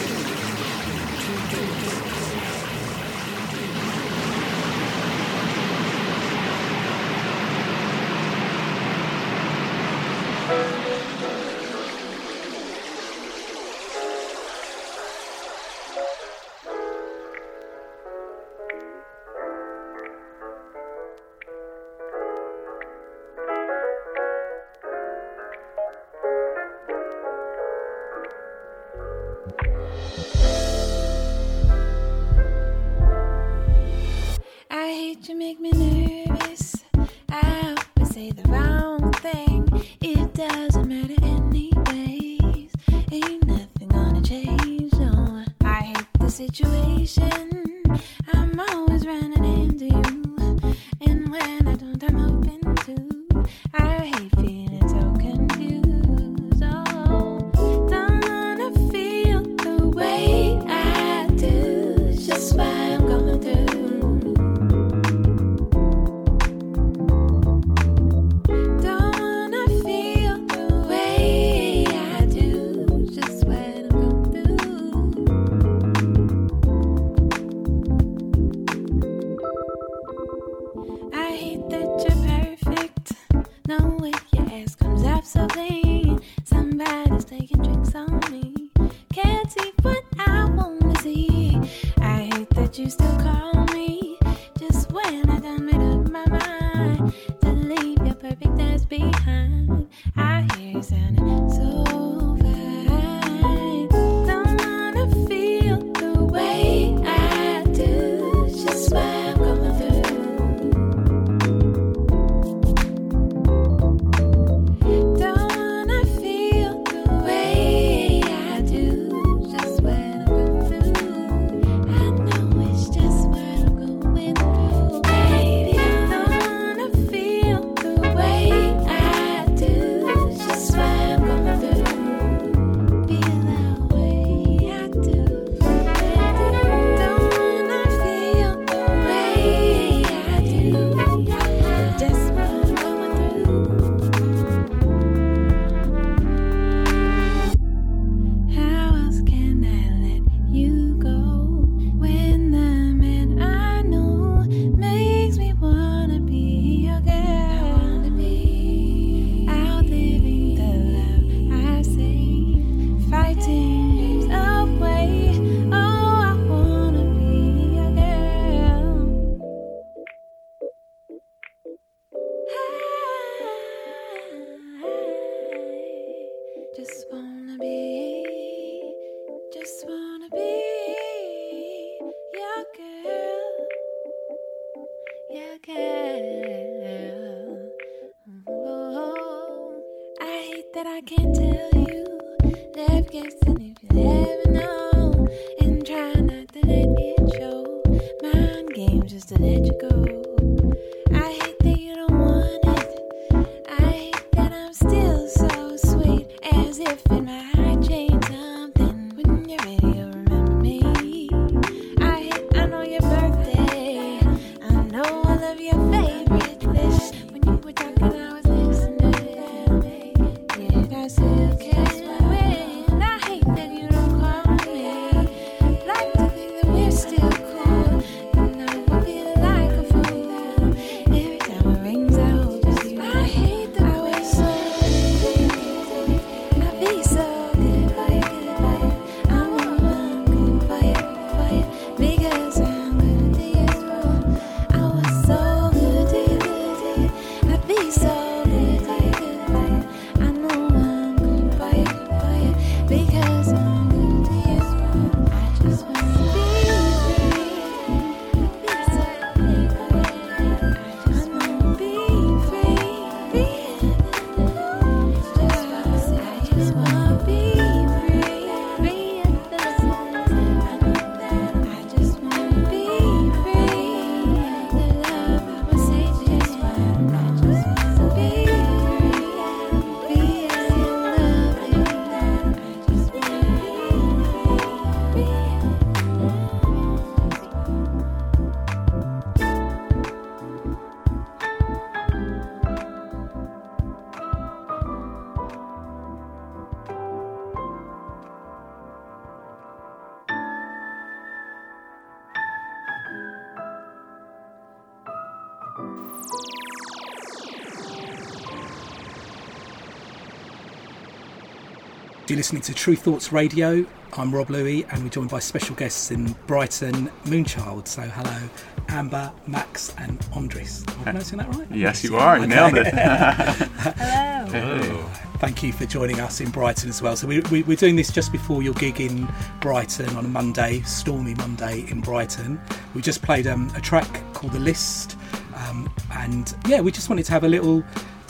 [312.34, 313.86] You're listening to Tru Thoughts Radio.
[314.14, 317.86] I'm Rob Luis, and we're joined by special guests in Brighton, Moonchild.
[317.86, 318.48] So, hello,
[318.88, 320.82] Amber, Max, and Andres.
[320.88, 321.70] Am I pronouncing that right?
[321.70, 322.36] Yes, you are.
[322.40, 322.88] You nailed it.
[322.92, 324.46] hello.
[324.46, 325.10] Hello.
[325.38, 327.14] Thank you for joining us in Brighton as well.
[327.14, 329.28] So, we, we, we're doing this just before your gig in
[329.60, 332.60] Brighton on a Monday, stormy Monday in Brighton.
[332.96, 335.16] We just played um, a track called The List,
[335.54, 337.84] um, and yeah, we just wanted to have a little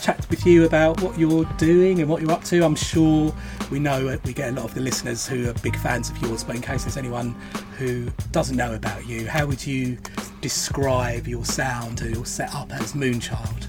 [0.05, 2.63] chat with you about what you're doing and what you're up to.
[2.63, 3.35] I'm sure
[3.71, 6.19] we know uh, we get a lot of the listeners who are big fans of
[6.21, 7.35] yours, but in case there's anyone
[7.79, 9.97] who doesn't know about you, how would you
[10.43, 13.67] describe your sound or your setup as Moonchild?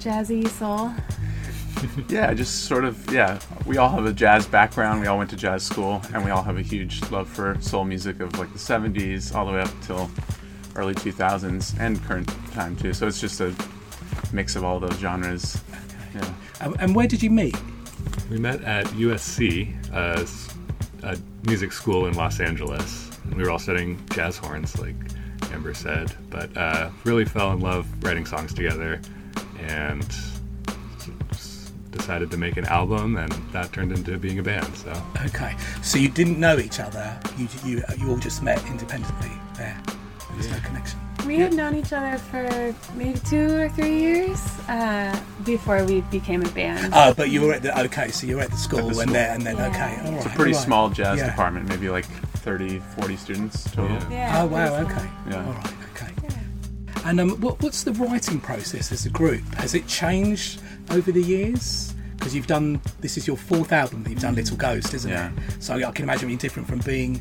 [0.00, 0.90] Jazzy soul.
[2.08, 3.38] yeah, just sort of, yeah.
[3.64, 5.00] We all have a jazz background.
[5.02, 7.84] We all went to jazz school, and we all have a huge love for soul
[7.84, 10.10] music of like the 70s all the way up till
[10.74, 12.92] early 2000s and current time too.
[12.92, 13.54] So it's just a
[14.32, 15.60] mix of all those genres.
[16.14, 16.34] Yeah.
[16.60, 17.56] And, and where did you meet?
[18.30, 20.48] We met at USC, uh, s-
[21.02, 23.10] a music school in Los Angeles.
[23.34, 24.94] We were all studying jazz horns, like
[25.52, 29.00] Amber said, but uh, really fell in love writing songs together
[29.60, 30.06] and
[31.90, 34.74] decided to make an album, and that turned into being a band.
[34.76, 34.92] So
[35.26, 37.18] Okay, so you didn't know each other.
[37.38, 39.80] You you you all just met independently there.
[40.28, 40.98] There was no connection.
[41.26, 46.42] We had known each other for maybe two or three years uh, before we became
[46.42, 46.92] a band.
[46.94, 48.08] Oh, but you were at the okay.
[48.10, 49.68] So you were at the school, At the and then and then Yeah.
[49.68, 50.16] okay, all right.
[50.18, 50.64] It's a pretty all right.
[50.64, 51.26] small jazz Yeah.
[51.30, 52.04] department, maybe like
[52.38, 53.98] 30, 40 students total.
[54.10, 55.08] Yeah, oh wow, pretty okay.
[55.30, 55.46] Yeah.
[55.46, 56.12] All right, okay.
[57.04, 59.42] And um, what, what's the writing process as a group?
[59.56, 60.60] Has it changed
[60.90, 61.92] over the years?
[62.18, 65.30] Because you've done this is your fourth album that you've done, Little Ghost, isn't Yeah.
[65.48, 65.62] it?
[65.62, 67.20] So I can imagine being different from being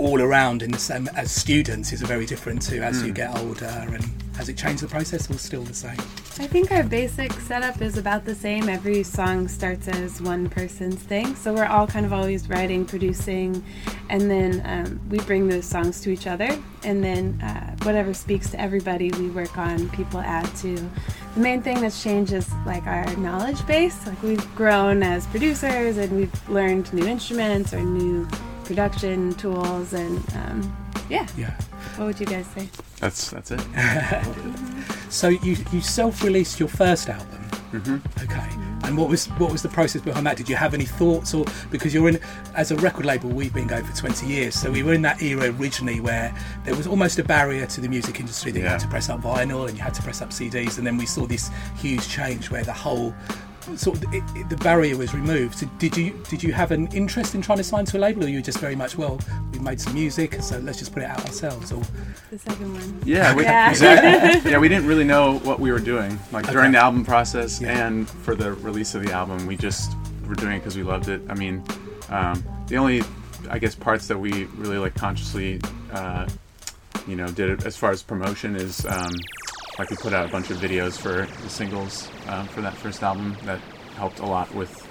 [0.00, 3.16] all around in the same as students is very different to as you Mm.
[3.16, 3.86] get older.
[3.94, 4.04] And
[4.36, 5.98] has it changed the process or still the same?
[6.38, 8.68] I think our basic setup is about the same.
[8.70, 13.62] Every song starts as one person's thing, so we're all kind of always writing, producing,
[14.08, 16.48] and then um, we bring those songs to each other.
[16.82, 19.90] And then uh, whatever speaks to everybody, we work on.
[19.90, 20.76] People add to.
[21.34, 24.06] The main thing that's changed is like our knowledge base.
[24.06, 28.26] Like we've grown as producers, and we've learned new instruments or new
[28.70, 30.76] production tools, and um,
[31.08, 31.26] yeah.
[31.36, 31.54] Yeah.
[31.96, 32.68] What would you guys say?
[33.00, 33.60] That's that's it.
[35.10, 37.42] So you you self-released your first album.
[37.72, 37.96] Mm-hmm.
[38.22, 38.48] Okay.
[38.86, 40.36] And what was what was the process behind that?
[40.36, 42.20] Did you have any thoughts, or because you're in
[42.54, 45.20] as a record label, we've been going for 20 years, so we were in that
[45.20, 46.32] era originally where
[46.64, 49.20] there was almost a barrier to the music industry that you had to press up
[49.20, 52.52] vinyl and you had to press up CDs, and then we saw this huge change
[52.52, 53.12] where the whole
[53.76, 55.58] sort of it, it- the barrier was removed.
[55.58, 58.24] So did you did you have an interest in trying to sign to a label,
[58.24, 59.18] or you were just very much well,
[59.52, 61.82] we made some music, so let's just put it out ourselves, or
[62.30, 63.00] The second one.
[63.04, 63.70] Yeah, we, Yeah.
[63.74, 64.50] exactly.
[64.50, 66.18] Yeah, we didn't really know what we were doing.
[66.32, 66.52] Like Okay.
[66.52, 69.92] during the album process and for the release of the album, we just
[70.26, 71.20] were doing it because we loved it.
[71.28, 71.62] I mean,
[72.08, 73.02] um, the only,
[73.50, 75.60] I guess, parts that we really like consciously,
[75.92, 76.28] uh,
[77.06, 79.10] you know, did it as far as promotion is um,
[79.78, 83.02] like we put out a bunch of videos for the singles um, for that first
[83.02, 83.62] album that
[83.94, 84.88] helped a lot with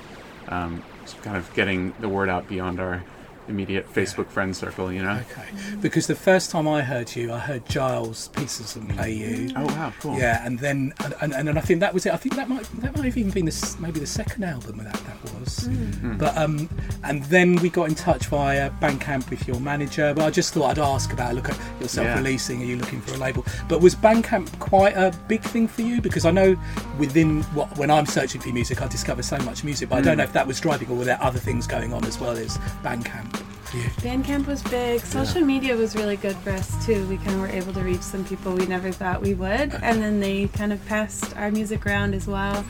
[0.48, 0.84] um,
[1.22, 3.06] kind of getting the word out beyond our
[3.50, 5.22] immediate Facebook friend circle, you know.
[5.32, 5.48] Okay.
[5.82, 9.52] Because the first time I heard you, I heard Gilles Peterson play you.
[9.56, 10.18] Oh wow, cool.
[10.18, 12.14] Yeah, and then and, and, and I think that was it.
[12.14, 14.94] I think that might that might have even been the, maybe the second album that
[14.94, 15.68] that was.
[15.68, 16.18] Mm.
[16.18, 16.70] But um,
[17.04, 20.14] and then we got in touch via Bandcamp with your manager.
[20.14, 22.18] But I just thought I'd ask about look at yourself Yeah.
[22.18, 22.62] releasing.
[22.62, 23.46] Are you looking for a label?
[23.68, 26.02] But was Bandcamp quite a big thing for you?
[26.02, 26.56] Because I know
[26.98, 29.90] within what when I'm searching for music, I discover so much music.
[29.90, 30.18] But I don't Mm.
[30.20, 32.58] know if that was driving or were there other things going on as well as
[32.84, 33.39] Bandcamp.
[33.70, 34.02] For?
[34.02, 35.02] Bandcamp was big.
[35.02, 37.08] Social media was really good for us too.
[37.08, 40.02] We kind of were able to reach some people we never thought we would, and
[40.02, 42.66] then they kind of passed our music around as well.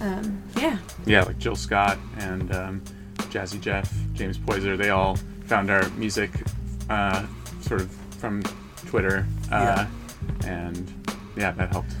[0.00, 0.78] Um, yeah.
[1.06, 2.82] Yeah, like Jill Scott and um,
[3.30, 6.30] Jazzy Jeff, James Poyser, they all found our music
[6.88, 7.26] uh,
[7.60, 8.42] sort of from
[8.86, 9.86] Twitter, uh,
[10.46, 10.92] and
[11.36, 11.92] yeah, that helped.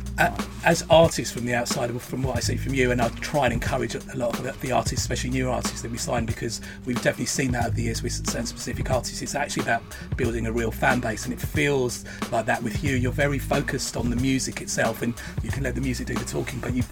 [0.62, 3.54] As artists from the outside, from what I see from you, and I try and
[3.54, 7.26] encourage a lot of the, artists, especially new artists that we sign, because we've definitely
[7.26, 9.22] seen that over the years with certain specific artists.
[9.22, 9.82] It's actually about
[10.16, 12.96] building a real fan base, and it feels like that with you.
[12.96, 16.24] You're very focused on the music itself, and you can let the music do the
[16.26, 16.82] talking, but you.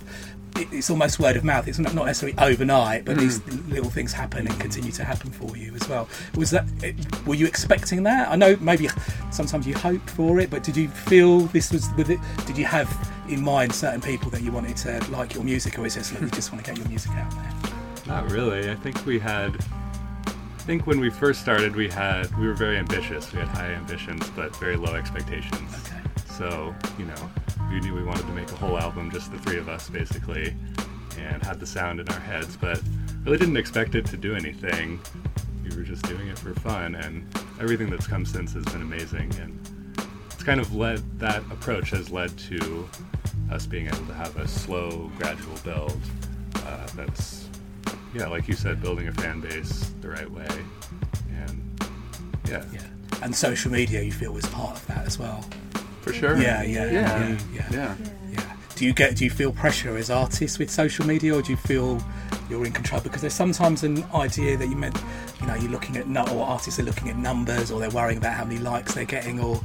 [0.57, 1.69] It, it's almost word of mouth.
[1.69, 3.21] It's not not necessarily overnight, but Mm.
[3.21, 6.09] these little things happen and continue to happen for you as well.
[6.37, 6.65] Was that?
[7.27, 8.31] Were you expecting that?
[8.31, 8.89] I know maybe
[9.31, 12.19] sometimes you hope for it, but did you feel this was with it?
[12.47, 12.89] Did you have
[13.29, 16.23] in mind certain people that you wanted to like your music, or is it like
[16.23, 17.73] you just want to get your music out there?
[18.07, 18.71] Not really.
[18.71, 19.57] I think we had.
[20.27, 23.33] I think when we first started, we had we were very ambitious.
[23.33, 25.75] We had high ambitions, but very low expectations.
[25.87, 26.01] Okay.
[26.37, 27.31] So you know,
[27.71, 30.55] we knew we wanted to make a whole album, just the three of us, basically,
[31.19, 32.81] and had the sound in our heads, but
[33.25, 35.01] really didn't expect it to do anything.
[35.63, 37.27] We were just doing it for fun, and
[37.61, 39.35] everything that's come since has been amazing.
[39.41, 39.68] And
[40.49, 42.89] kind of led that approach has led to
[43.53, 46.01] us being able to have a slow, gradual build.
[46.57, 47.51] Uh, that's
[48.15, 50.49] yeah, like you said, building a fan base the right way,
[51.47, 51.85] and
[52.49, 52.81] yeah, yeah.
[53.23, 55.45] And social media, you feel is part of that as well.
[56.01, 56.39] For sure.
[56.39, 56.93] Yeah, yeah, Yeah.
[56.93, 57.67] yeah, yeah.
[57.71, 57.95] Yeah.
[58.31, 58.53] yeah.
[58.75, 59.17] Do you get?
[59.17, 62.03] Do you feel pressure as artists with social media, or do you feel
[62.49, 63.03] you're in control?
[63.03, 64.97] Because there's sometimes an idea that you meant,
[65.43, 68.33] you know, you're looking at or artists are looking at numbers, or they're worrying about
[68.33, 69.61] how many likes they're getting, or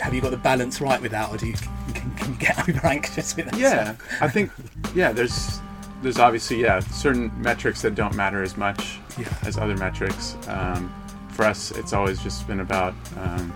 [0.00, 1.54] have you got the balance right with that, or do you
[1.94, 3.58] can, can you get over anxious with that?
[3.58, 4.22] Yeah, stuff?
[4.22, 4.50] I think
[4.94, 5.60] yeah, there's
[6.02, 9.32] there's obviously yeah certain metrics that don't matter as much Yeah.
[9.44, 10.36] as other metrics.
[10.48, 10.92] Um,
[11.30, 13.52] for us, it's always just been about um,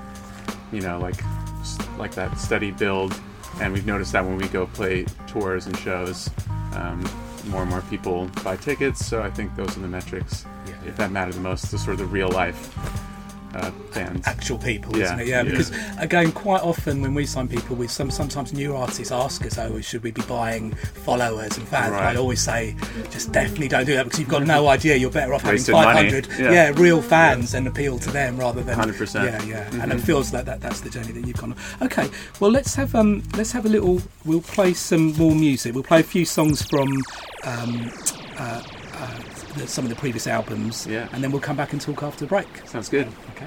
[0.72, 1.16] you know like
[1.98, 3.18] like that steady build,
[3.60, 6.28] and we've noticed that when we go play tours and shows,
[6.74, 7.08] um,
[7.48, 9.04] more and more people buy tickets.
[9.04, 10.44] So I think those are the metrics
[10.86, 11.70] if that matter the most.
[11.70, 12.74] The sort of the real life
[13.54, 15.26] uh, fans, actual people, Yeah, isn't it?
[15.28, 15.50] Yeah, yeah.
[15.50, 19.58] because again, quite often when we sign people, we some sometimes new artists ask us,
[19.58, 20.72] "Oh, should we be buying
[21.04, 22.14] followers and fans?" Right.
[22.14, 22.76] I always say,
[23.10, 24.96] just definitely don't do that because you've got no idea.
[24.96, 26.10] You're better off having Wasted money.
[26.10, 26.52] 500, Yeah.
[26.52, 26.72] yeah.
[26.76, 29.24] real fans and appeal to them rather than 100%.
[29.24, 30.02] Yeah, yeah, and it Mhm.
[30.06, 30.60] feels like that.
[30.60, 31.86] That's the journey that you've gone on.
[31.86, 32.08] Okay,
[32.38, 34.00] well let's have um let's have a little.
[34.24, 35.74] We'll play some more music.
[35.74, 36.88] We'll play a few songs from
[37.44, 37.90] um
[38.38, 38.62] uh
[39.54, 40.86] the, some of the previous albums.
[40.86, 41.08] Yeah.
[41.12, 42.48] and then we'll come back and talk after the break.
[42.66, 43.08] Sounds good.
[43.36, 43.46] Okay.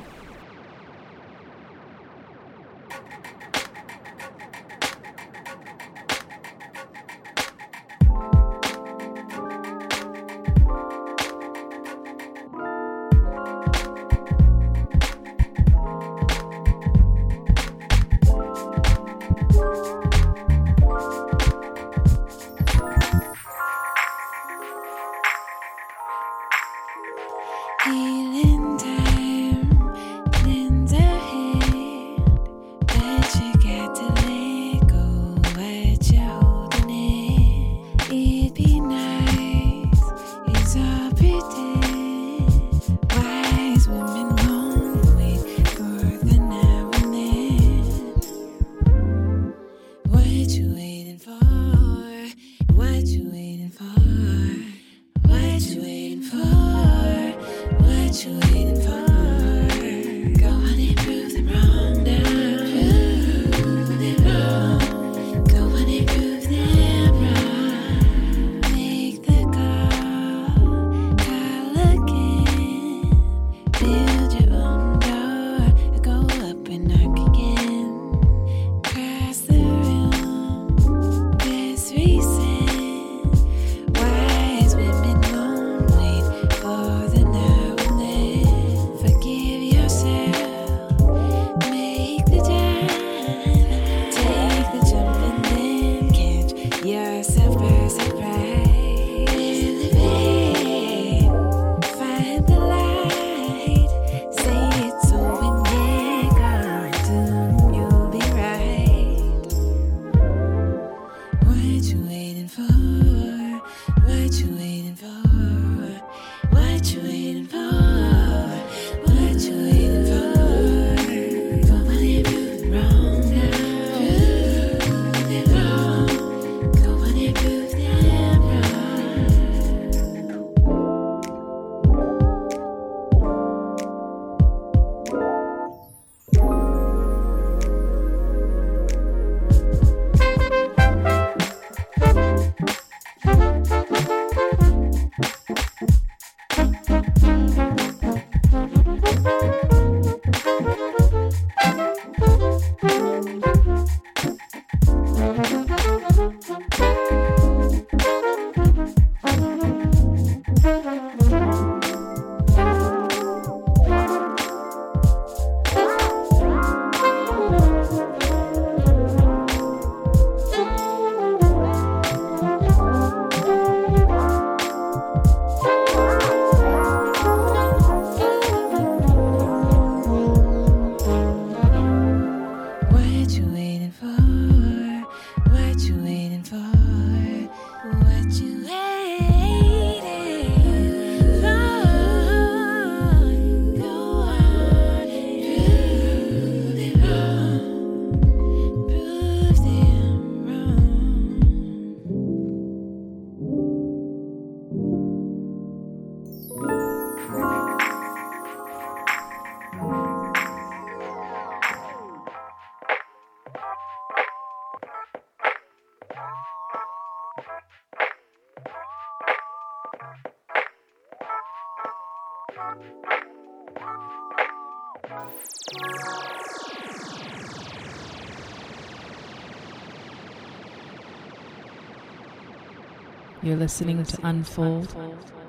[233.44, 234.96] You're listening to Unfold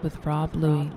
[0.02, 0.90] with Rob Luis.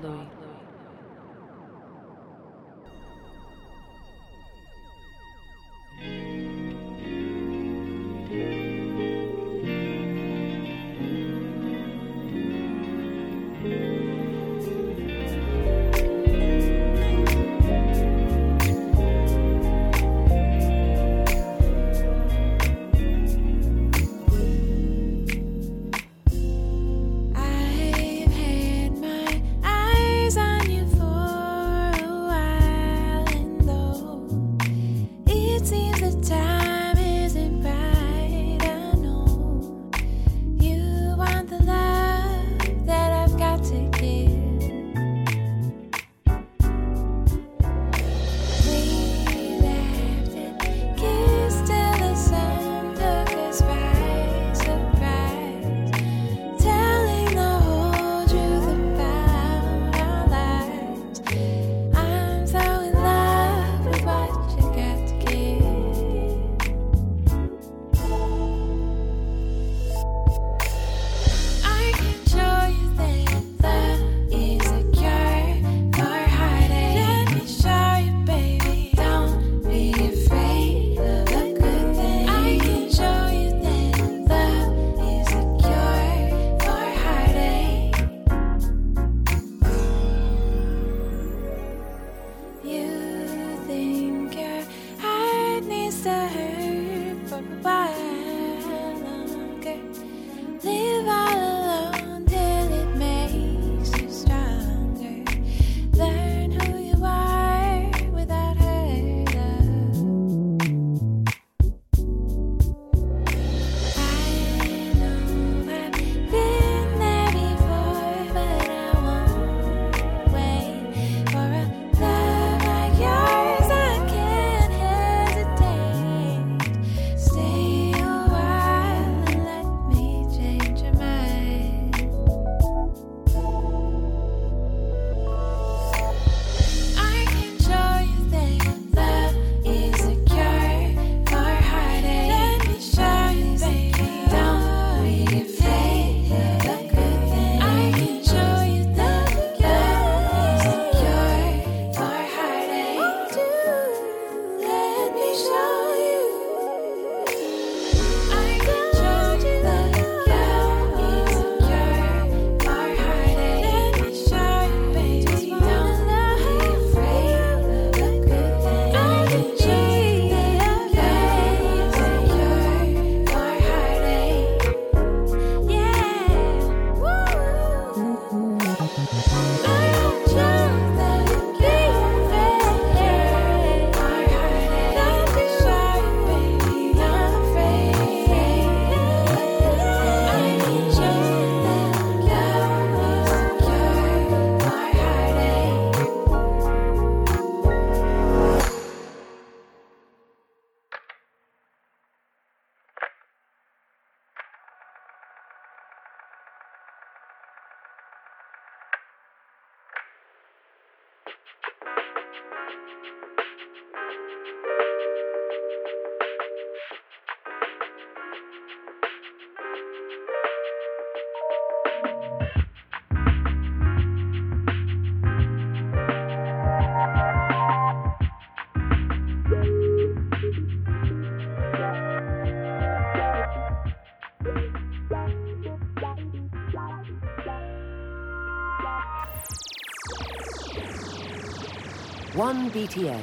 [242.48, 243.22] 1 BTN,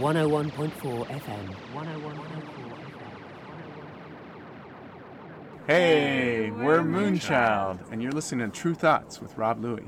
[0.00, 1.54] 101.4 FM.
[1.74, 1.84] 101.4
[5.66, 9.82] Hey, we're Moonchild, and you're listening to Tru Thoughts with Rob Luis.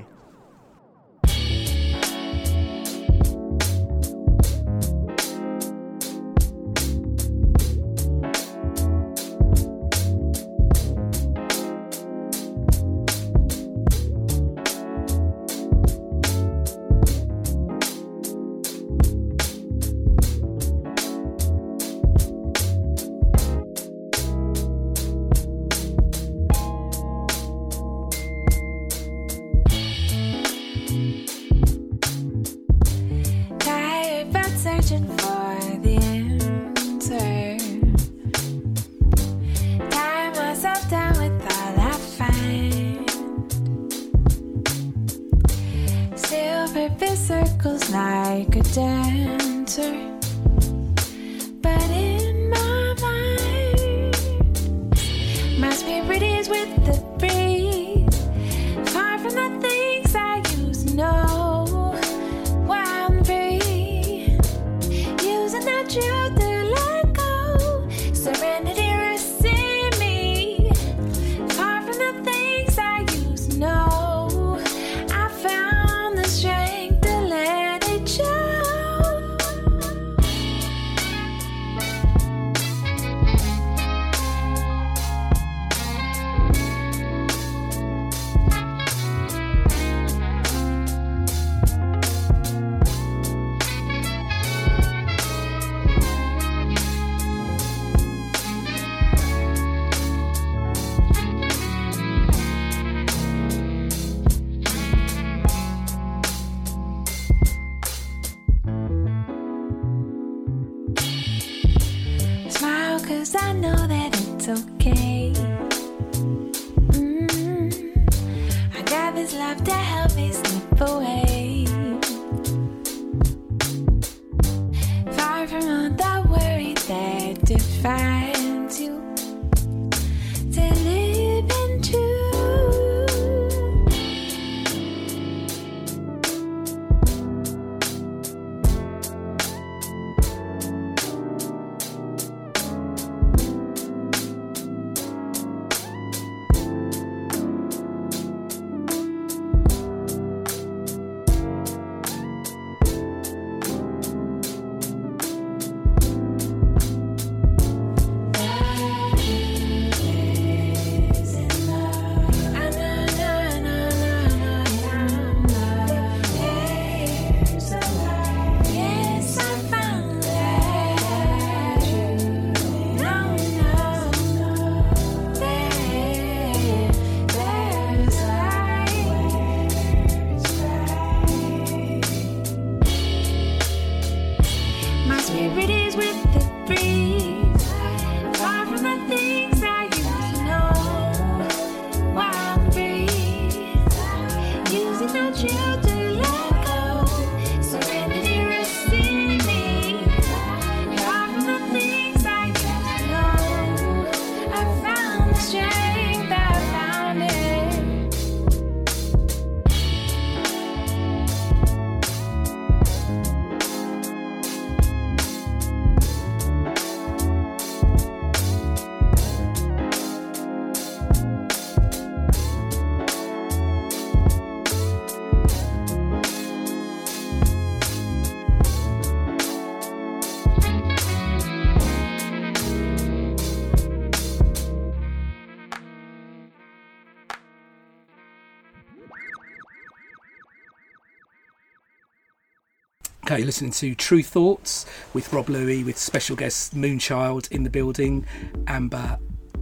[243.37, 248.25] Okay, listening to Tru Thoughts with Rob Luis, with special guests Moonchild in the building,
[248.65, 249.19] Amber,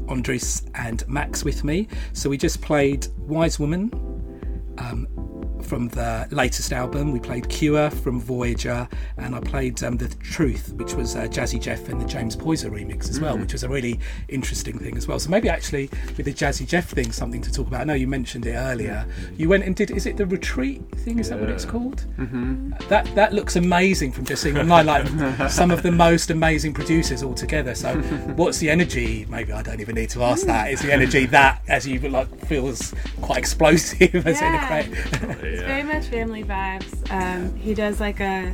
[0.08, 1.90] Andres, and Max with me.
[2.14, 3.92] So we just played Wise Woman
[5.66, 7.12] from the latest album.
[7.12, 8.88] We played Cure from Voyager,
[9.18, 12.70] and I played um, The Truth, which was uh, Jazzy Jeff and the James Poyser
[12.70, 13.42] remix as well, Mhm.
[13.42, 15.20] which was a really interesting thing as well.
[15.20, 17.82] So maybe actually with the Jazzy Jeff thing, something to talk about.
[17.82, 19.06] I know you mentioned it earlier.
[19.38, 19.92] You went and did.
[19.92, 21.20] Is it the retreat thing?
[21.20, 22.06] Is that what it's called?
[22.18, 22.72] Mm-hmm.
[22.90, 25.08] That that looks amazing from just seeing online, like
[25.50, 27.74] some of the most amazing producers all together.
[27.76, 27.96] So,
[28.36, 29.26] what's the energy?
[29.30, 30.72] Maybe I don't even need to ask that.
[30.72, 34.48] Is the energy that, as you like, feels quite explosive as Yeah.
[34.50, 35.55] in a great?
[35.56, 37.12] It's very much family vibes.
[37.12, 38.54] Um, he does like a,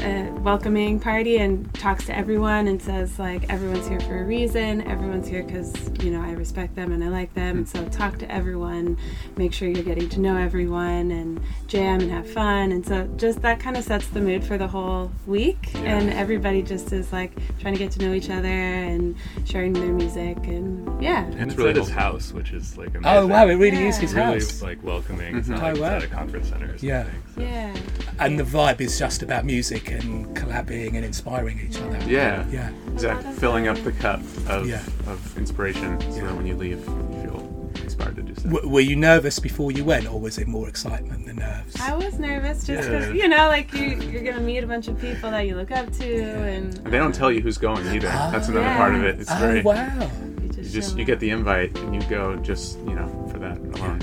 [0.00, 4.80] a welcoming party and talks to everyone and says like everyone's here for a reason.
[4.82, 5.72] Everyone's here because
[6.02, 7.66] you know I respect them and I like them.
[7.66, 8.96] So talk to everyone.
[9.36, 12.72] Make sure you're getting to know everyone and jam and have fun.
[12.72, 15.74] And so just that kind of sets the mood for the whole week.
[15.76, 19.92] And everybody just is like trying to get to know each other and sharing their
[19.92, 21.24] music and yeah.
[21.24, 23.06] And it's really his house, which is like amazing.
[23.06, 24.62] Oh, wow, it really is his really, house.
[24.62, 25.36] like welcoming.
[25.36, 25.52] It's Mhm.
[25.60, 25.96] not Oh, like wow.
[25.96, 26.72] at a conference center.
[26.72, 27.04] Or Yeah.
[27.04, 27.42] something.
[27.44, 27.74] Yeah.
[28.18, 31.98] And the vibe is just about music and collabing and inspiring each other.
[32.06, 32.44] Yeah.
[32.50, 32.70] Yeah.
[32.92, 33.30] Exactly.
[33.30, 34.82] Oh, filling up the cup of, Yeah.
[35.06, 38.48] of inspiration so that when you leave, you feel inspired to do so.
[38.48, 41.76] W- were you nervous before you went, or was it more excitement than nerves?
[41.80, 43.12] I was nervous just because Yeah.
[43.22, 45.90] you know, like you, you're gonna meet a bunch of people that you look up
[45.92, 48.08] to, and And they don't tell you who's going either.
[48.10, 48.30] Ah.
[48.32, 48.76] That's another Yeah.
[48.76, 49.20] part of it.
[49.20, 50.10] It's Oh, very wow.
[50.56, 54.00] You just you get the invite and you go just you know for that alone.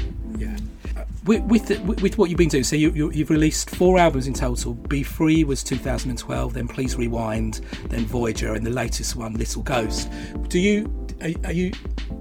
[1.25, 4.33] With with, with what you've been doing, so you, you you've released four albums in
[4.33, 4.73] total.
[4.73, 10.09] Be Free was 2012, then Please Rewind, then Voyager, and the latest one, Little Ghost.
[10.47, 11.71] Do you are, are you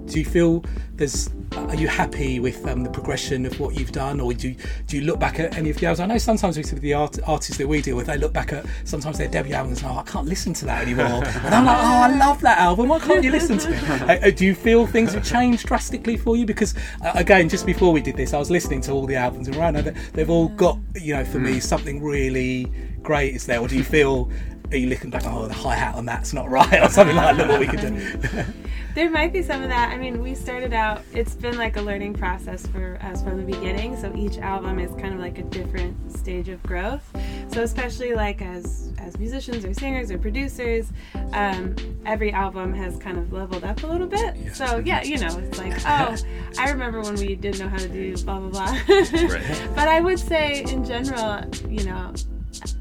[0.07, 0.65] do you feel
[0.95, 4.57] there's are you happy with um, the progression of what you've done, or do you,
[4.87, 6.01] do you look back at any of the albums?
[6.01, 8.53] I know sometimes we see the art, artists that we deal with, they look back
[8.53, 11.07] at sometimes their debut albums and oh, I can't listen to that anymore.
[11.25, 12.89] and I'm like, oh, I love that album.
[12.89, 13.85] Why can't you listen to it?
[14.05, 16.45] Uh, uh, do you feel things have changed drastically for you?
[16.45, 19.47] Because uh, again, just before we did this, I was listening to all the albums
[19.49, 22.71] and right now they- they've all got you know for me something really
[23.03, 23.61] great is there.
[23.61, 24.31] Or do you feel
[24.75, 25.23] are you looking back?
[25.27, 27.37] Oh, the hi hat on that's not right, or something like.
[27.37, 28.45] Look what we could do.
[28.95, 29.91] There might be some of that.
[29.91, 33.43] I mean, we started out, it's been like a learning process for us from the
[33.43, 33.97] beginning.
[33.97, 37.03] So each album is kind of like a different stage of growth.
[37.49, 40.93] So especially like as as musicians or singers or producers,
[41.33, 41.75] um,
[42.07, 44.55] every album has kind of leveled up a little bit.
[44.55, 46.17] So yeah, you know, it's like, oh,
[46.57, 48.79] I remember when we didn't know how to do blah blah blah.
[49.75, 52.15] But I would say in general, you know,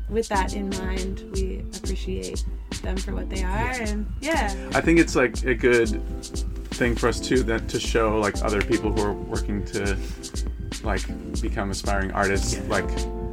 [0.09, 2.45] with that in mind, we appreciate
[2.81, 4.53] them for what they are and yeah.
[4.73, 6.01] I think it's like a good
[6.73, 9.97] thing for us too that to show like other people who are working to
[10.83, 11.01] like
[11.41, 12.89] become aspiring artists like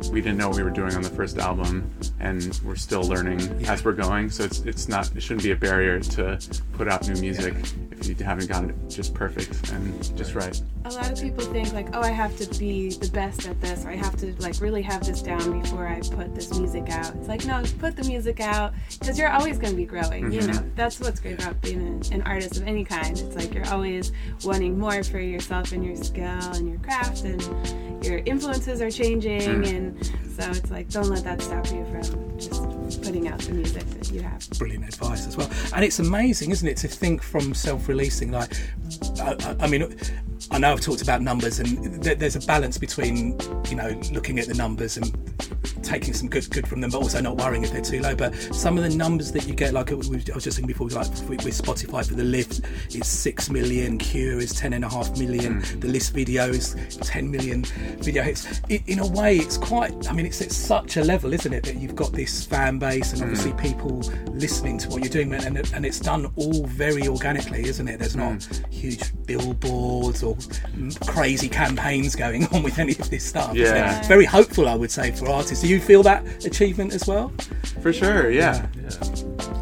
[0.09, 1.91] we didn't know what we were doing on the first album
[2.21, 4.31] and we're still learning as we're going.
[4.31, 6.39] So it's it's not it shouldn't be a barrier to
[6.73, 7.55] put out new music.
[7.90, 10.61] If you haven't gotten it just perfect and just right.
[10.87, 13.85] a lot of people think like oh i have to be the best at this
[13.85, 17.15] or i have to like really have this down before i put this music out.
[17.17, 20.41] It's like no put the music out because you're always going to be growing you
[20.41, 20.55] Mhm.
[20.55, 20.71] know?
[20.77, 23.19] That's what's great about being an, an artist of any kind.
[23.19, 24.13] It's like you're always
[24.45, 27.43] wanting more for yourself and your skill and your craft and
[28.05, 29.69] your influences are changing Mm.
[29.69, 30.07] and
[30.39, 32.17] so it's like don't let that stop you from just
[32.97, 35.51] putting out the music that you have brilliant advice as well.
[35.75, 38.31] And it's amazing, isn't it, to think from self-releasing.
[38.33, 38.53] Like,
[39.21, 39.95] I, I- I mean,
[40.51, 43.39] I know I've talked about numbers, and th- there's a balance between,
[43.69, 45.15] you know, looking at the numbers and
[45.83, 48.15] taking some good good from them, but also not worrying if they're too low.
[48.15, 51.09] But some of the numbers that you get, like I was just saying before, like
[51.29, 52.63] with with Spotify for the lift
[52.95, 55.81] is six million, Cure is ten and a half million, hmm.
[55.81, 57.65] the list video is ten million
[57.99, 58.61] video hits.
[58.71, 60.09] I in a way, it's quite.
[60.09, 63.13] I mean, it's at such a level, isn't it, that you've got this fan base
[63.13, 63.61] and obviously mm.
[63.61, 63.99] people
[64.33, 67.99] listening to what you're doing, and and it's done all very organically, isn't it?
[68.01, 68.73] There's not mm.
[68.73, 70.37] huge billboards or
[71.07, 73.55] crazy campaigns going on with any of this stuff.
[73.55, 73.71] is?
[73.71, 73.99] Yeah.
[73.99, 75.63] It's very hopeful, I would say, for artists.
[75.63, 77.33] Do you feel that achievement as well?
[77.81, 78.91] for sure yeah yeah,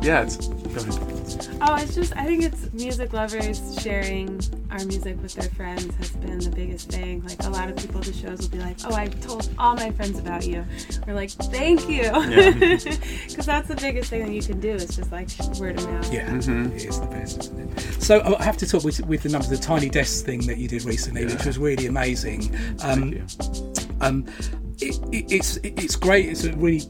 [0.03, 0.49] yeah it's
[0.85, 1.59] go ahead.
[1.61, 4.41] Oh, it's just, I think it's music lovers sharing
[4.71, 7.23] our music with their friends has been the biggest thing.
[7.25, 9.75] Like, a lot of people at the shows will be like, oh, I've told all
[9.75, 10.65] my friends about you.
[11.07, 12.03] We're like, thank you.
[12.03, 12.79] Yeah.
[13.29, 15.29] Because that's the biggest thing that you can do is just like
[15.61, 16.13] word of mouth.
[16.13, 18.03] Yeah, it is the best, isn't it?
[18.03, 20.67] So I have to talk with, with the numbers, the Tiny Desk thing that you
[20.67, 22.55] did recently, which was really amazing.
[22.83, 23.27] Um,
[24.01, 24.27] um,
[24.81, 26.27] it, it, it's it's great.
[26.27, 26.83] It's a really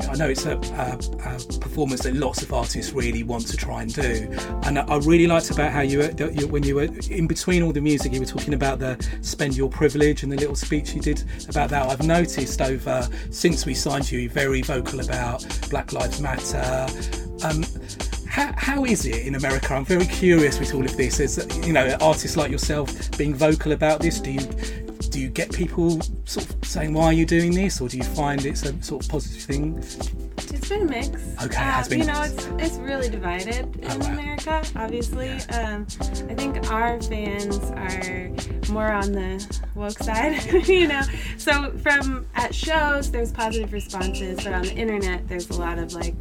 [0.00, 0.98] I know it's a, a,
[1.34, 4.28] a performance that lots of artists really want to try and do,
[4.64, 7.72] and I, really liked about how you, were, you when you were in between all
[7.72, 11.00] the music, you were talking about the spend your privilege and the little speech you
[11.00, 11.88] did about that.
[11.88, 16.86] I've noticed over since we signed you, you're very vocal about Black Lives Matter.
[17.44, 17.64] Um,
[18.26, 19.74] how, how is it in America?
[19.74, 21.20] I'm very curious with all of this.
[21.20, 25.52] As you know, artists like yourself being vocal about this, do you do you get
[25.52, 28.82] people sort of saying why are you doing this, or do you find it's a
[28.82, 30.27] sort of positive thing?
[30.52, 31.08] It's been a mix.
[31.08, 34.62] Okay, it has Uh, been You know, it's it's really divided in America.
[34.76, 35.86] Obviously, um,
[36.28, 38.30] I think our fans are
[38.72, 40.42] more on the woke side.
[40.68, 41.02] you know,
[41.36, 45.92] so from at shows, there's positive responses, but on the internet, there's a lot of
[45.92, 46.14] like,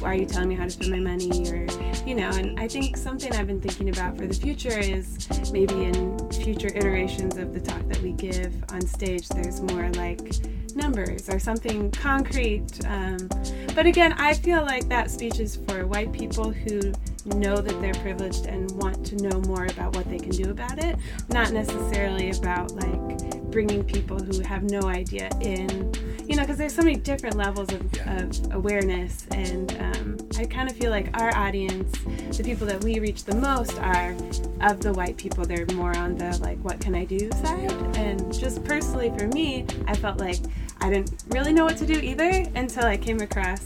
[0.00, 1.66] "Why are you telling me how to spend my money?" or
[2.06, 2.30] you know.
[2.30, 6.68] And I think something I've been thinking about for the future is maybe in future
[6.74, 10.34] iterations of the talk that we give on stage, there's more like
[10.78, 12.84] numbers or something concrete.
[12.86, 13.28] Um,
[13.74, 16.92] but again, I feel like that speech is for white people who
[17.26, 20.82] know that they're privileged and want to know more about what they can do about
[20.82, 20.96] it,
[21.28, 25.92] not necessarily about like bringing people who have no idea in,
[26.26, 29.26] you know, because there's so many different levels of, of awareness.
[29.32, 31.90] And um, I kind of feel like our audience,
[32.36, 34.14] the people that we reach the most, are
[34.60, 35.44] of the white people.
[35.44, 37.72] They're more on the like, what can I do side.
[37.96, 40.38] And just personally for me, I felt like
[40.80, 43.64] I didn't really know what to do either until I came across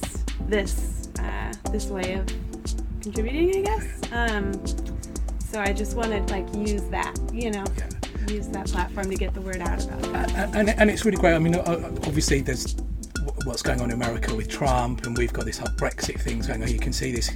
[0.48, 2.26] this uh, this way of
[3.00, 4.12] contributing, I guess.
[4.12, 4.66] Um,
[5.38, 7.64] so I just wanted to like use that, you know,
[8.28, 10.32] use that platform to get the word out about that.
[10.32, 11.34] and, and, and it's really great.
[11.34, 12.74] I mean, obviously, there's
[13.44, 16.62] what's going on in America with Trump, and we've got this whole Brexit thing going
[16.62, 16.68] on.
[16.68, 17.30] You can see this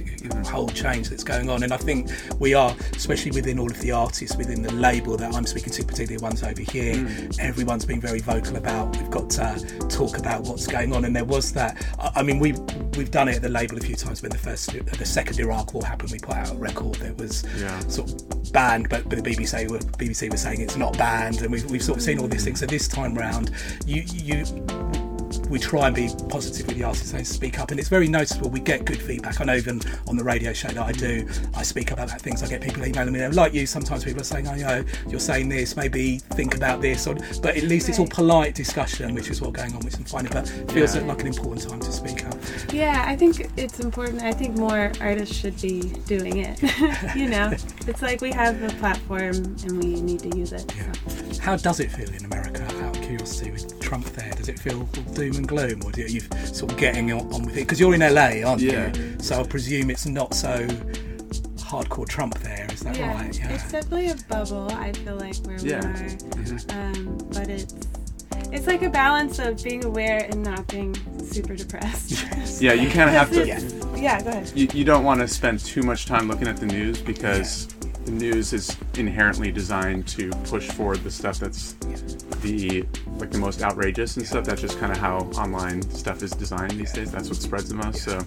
[0.47, 2.09] whole change that's going on, and I think
[2.39, 5.83] we are, especially within all of the artists within the label that I'm speaking to,
[5.83, 6.95] particularly the ones over here.
[6.95, 7.39] Mm.
[7.39, 8.95] Everyone's been very vocal about.
[8.97, 11.85] We've got to talk about what's going on, and there was that.
[11.99, 12.53] I I mean, we
[12.97, 14.21] we've done it at the label a few times.
[14.21, 17.43] When the first, the second Iraq War happened, we put out a record that was
[17.59, 17.79] Yeah.
[17.87, 21.51] sort of banned, but, but the BBC were BBC were saying it's not banned, and
[21.51, 22.59] we've, we've sort of seen all these things.
[22.59, 23.51] So this time round,
[23.85, 24.45] you you
[25.49, 28.49] we try and be positive with the artists and speak up, and it's very noticeable.
[28.49, 29.39] We get good feedback.
[29.41, 32.43] I know even on the radio show that I do, I speak up about things.
[32.43, 33.65] I get people emailing me, like you.
[33.65, 35.75] Sometimes people are saying, "Oh, you know, you're saying this.
[35.75, 39.55] Maybe think about this." Or, but at least it's all polite discussion, which is what's
[39.55, 40.31] going on, which I'm finding.
[40.33, 41.03] But it feels Yeah.
[41.03, 42.35] like an important time to speak up.
[42.71, 44.21] Yeah, I think it's important.
[44.23, 46.61] I think more artists should be doing it.
[47.15, 47.51] you know,
[47.87, 50.71] it's like we have the platform and we need to use it.
[51.31, 51.41] so.
[51.41, 52.65] How does it feel in America?
[53.07, 56.19] Out of curiosity, with Trump there, does it feel doom and gloom, or do you
[56.45, 57.61] sort of getting on on with it?
[57.61, 58.91] Because you're in LA, aren't Yeah.
[58.93, 59.15] you?
[59.21, 60.67] So I presume it's not so
[61.57, 62.67] hardcore Trump there.
[62.69, 63.37] Is that yeah, right?
[63.39, 63.49] Yeah.
[63.53, 64.69] it's definitely a bubble.
[64.73, 65.79] I feel like where Yeah.
[65.87, 66.17] we
[66.75, 67.73] are, um, but it's
[68.51, 70.93] it's like a balance of being aware and not being
[71.23, 72.11] super depressed.
[72.11, 72.61] Yes.
[72.61, 73.45] Yeah, you kind of have to.
[73.45, 74.51] Because it's- Yeah, go ahead.
[74.53, 77.67] You, you don't want to spend too much time looking at the news because
[78.07, 81.73] the news is inherently designed to push forward the stuff that's
[82.41, 82.85] the
[83.17, 84.45] like the most outrageous and stuff.
[84.45, 87.11] That's just kind of how online stuff is designed these days.
[87.11, 88.03] That's what spreads the most.
[88.03, 88.19] So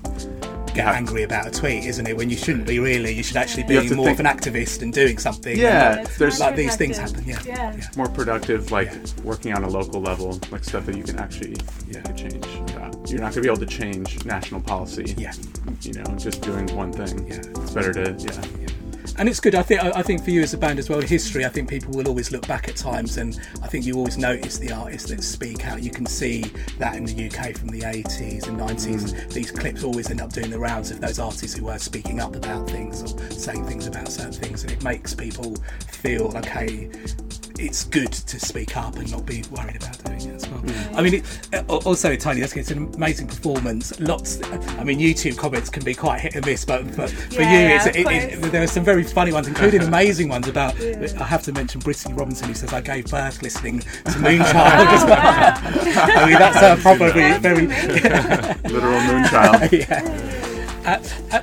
[0.74, 2.16] Get angry about a tweet, isn't it?
[2.16, 3.12] When you shouldn't be really.
[3.12, 5.59] You should actually be more think- of an activist and doing something.
[5.59, 7.24] Yeah, And, there's- like these things happen.
[7.27, 7.40] Yeah.
[7.44, 7.81] Yeah.
[7.97, 8.93] more productive, like
[9.24, 11.57] working on a local level, like stuff that you can actually
[11.89, 12.47] make a change.
[12.69, 12.90] Yeah.
[13.09, 15.15] You're not gonna be able to change national policy.
[15.19, 15.32] Yeah.
[15.82, 17.27] You know, just doing one thing.
[17.27, 17.39] Yeah.
[17.62, 18.69] It's better to yeah.
[19.16, 19.55] And it's good.
[19.55, 19.82] I think.
[19.82, 21.44] I think for you as a band as well, history.
[21.44, 24.59] I think people will always look back at times, and I think you always notice
[24.59, 25.82] the artists that speak out.
[25.82, 26.43] You can see
[26.78, 29.12] that in the UK from the 80s and 90s.
[29.12, 29.32] Mm.
[29.32, 32.35] These clips always end up doing the rounds of those artists who were speaking up
[32.35, 35.56] about things or saying things about certain things, and it makes people
[35.89, 36.90] feel okay.
[37.59, 40.40] It's good to speak up and not be worried about doing it.
[40.94, 43.98] I mean, it, uh, also Tony, that's it's an amazing performance.
[44.01, 44.43] Lots.
[44.78, 47.68] I mean, YouTube comments can be quite hit and miss, but for, for Yeah, you,
[47.68, 50.78] yeah, it's, of it, it, there are some very funny ones, including amazing ones about.
[50.81, 51.06] Yeah.
[51.20, 53.86] I have to mention Brittany Robinson, who says I gave birth listening to
[54.20, 56.18] Moonchild as well.
[56.18, 59.72] I mean, that's uh, probably very Literal Moonchild.
[59.72, 60.49] yeah.
[60.85, 60.98] Uh,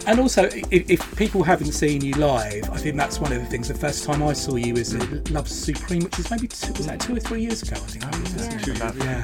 [0.08, 3.46] and also, if, if people haven't seen you live, I think that's one of the
[3.46, 3.68] things.
[3.68, 6.88] The first time I saw you was at Love Supreme, which is maybe two, was
[6.88, 7.76] that two or three years ago.
[7.76, 8.80] I think.
[8.80, 8.94] Yeah.
[8.96, 9.24] yeah.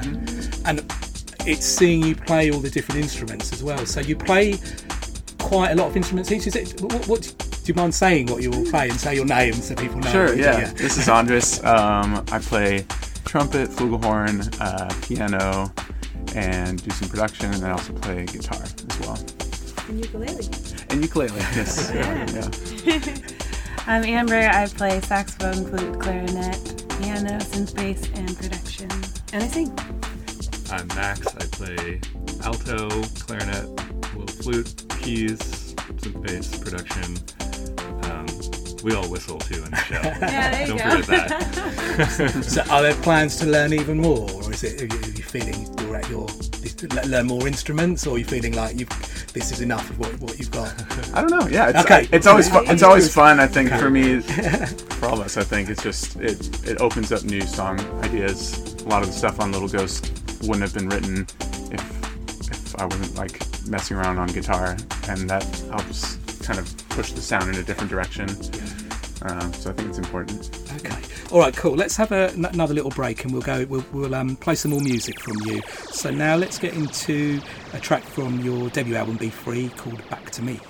[0.64, 0.84] And
[1.46, 3.84] it's seeing you play all the different instruments as well.
[3.86, 4.58] So you play
[5.38, 6.46] quite a lot of instruments each.
[6.46, 6.80] Is it?
[6.80, 9.74] What, what do you mind saying what you all play and say your name so
[9.74, 10.12] people know?
[10.12, 10.72] Sure, what you yeah.
[10.72, 11.62] This is Andres.
[11.64, 12.86] Um, I play
[13.24, 15.72] trumpet, flugelhorn, uh, piano,
[16.34, 19.18] and do some production, and I also play guitar as well.
[19.88, 20.48] And ukulele.
[20.90, 21.90] And ukulele, yes.
[21.94, 22.26] Yeah.
[22.84, 23.14] yeah.
[23.86, 24.48] I'm Amber.
[24.48, 28.90] I play saxophone, flute, clarinet, piano, synth bass, and production.
[29.32, 29.78] And I sing.
[30.70, 31.26] I'm Max.
[31.36, 32.00] I play
[32.44, 32.88] alto,
[33.20, 33.68] clarinet,
[34.16, 35.38] little flute, keys,
[35.76, 37.18] synth bass, production.
[38.10, 38.26] Um,
[38.82, 40.00] we all whistle too in the show.
[40.20, 41.02] Yeah, there you Don't go.
[41.02, 42.44] forget that.
[42.44, 44.80] so are there plans to learn even more, or is it
[45.34, 46.26] are you, are feeling you're at your
[47.06, 48.86] learn more instruments, or are you feeling like you
[49.32, 50.72] this is enough of what, what you've got?
[51.14, 51.46] I don't know.
[51.48, 52.08] Yeah, it's, Okay.
[52.12, 52.64] it's always fun.
[52.68, 53.40] It's always fun.
[53.40, 53.78] I think Okay.
[53.80, 57.42] for me, for all of us, I think it's just it it opens up new
[57.42, 58.74] song ideas.
[58.84, 60.12] A lot of the stuff on Little Ghost
[60.42, 61.26] wouldn't have been written
[61.72, 64.76] if if I wasn't like messing around on guitar,
[65.08, 68.28] and that helps kind of push the sound in a different direction.
[69.22, 70.50] Uh, so I think it's important.
[70.84, 70.96] Okay.
[71.30, 71.56] All right.
[71.56, 71.74] Cool.
[71.74, 73.66] Let's have a, n- another little break, and we'll go.
[73.68, 75.62] We'll, we'll um, play some more music from you.
[75.90, 77.40] So now let's get into
[77.72, 80.60] a track from your debut album, Be Free, called Back to Me.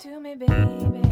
[0.00, 1.09] to me, baby.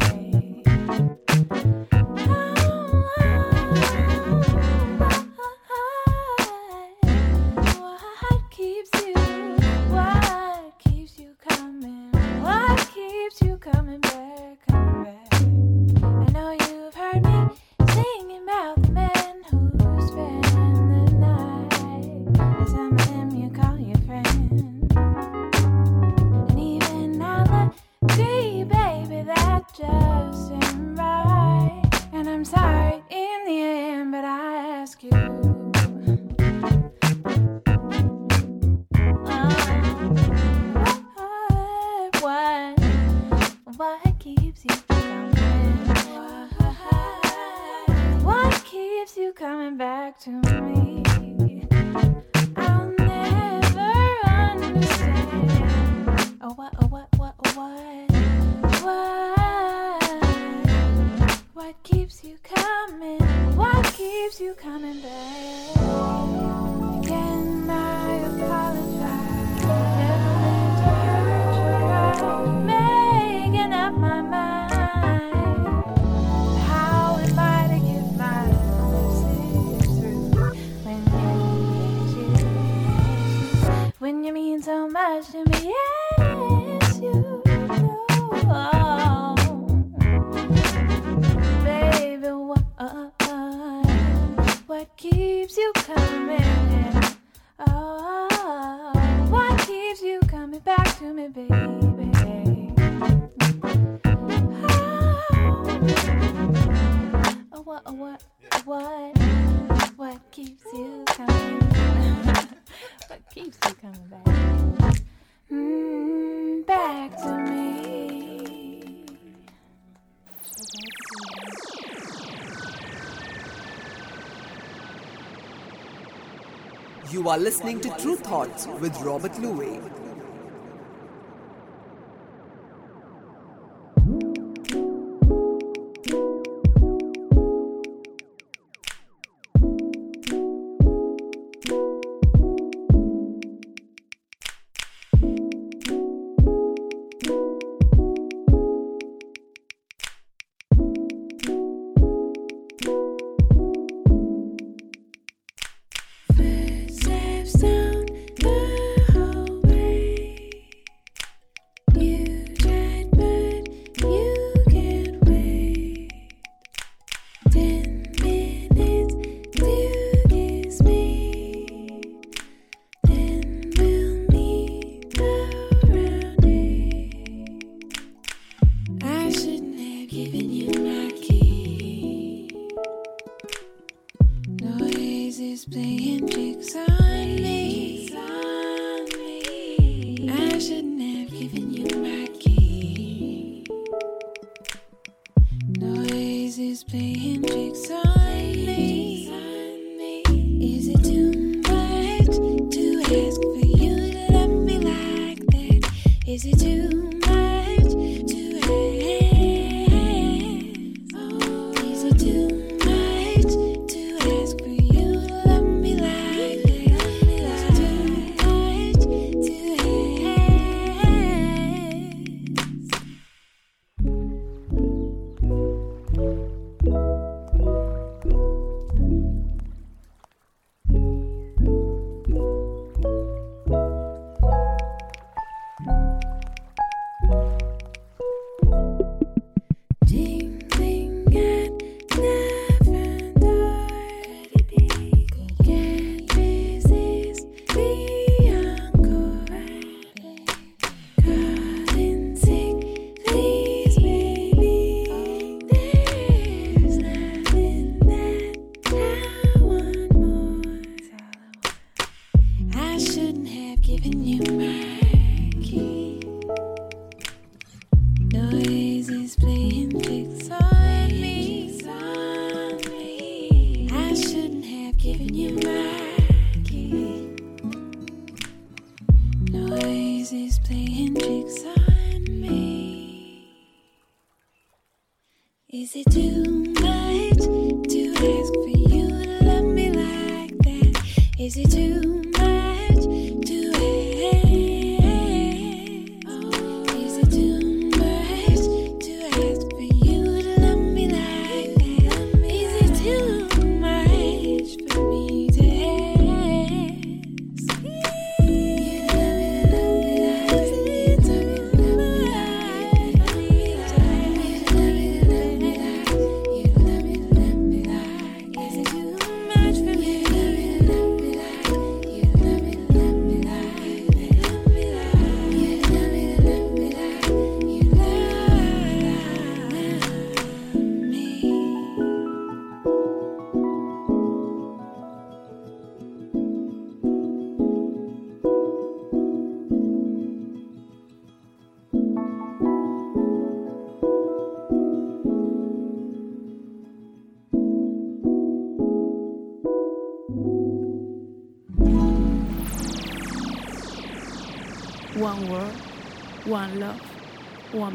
[127.29, 129.98] You are listening to Tru Thoughts with Robert Luis.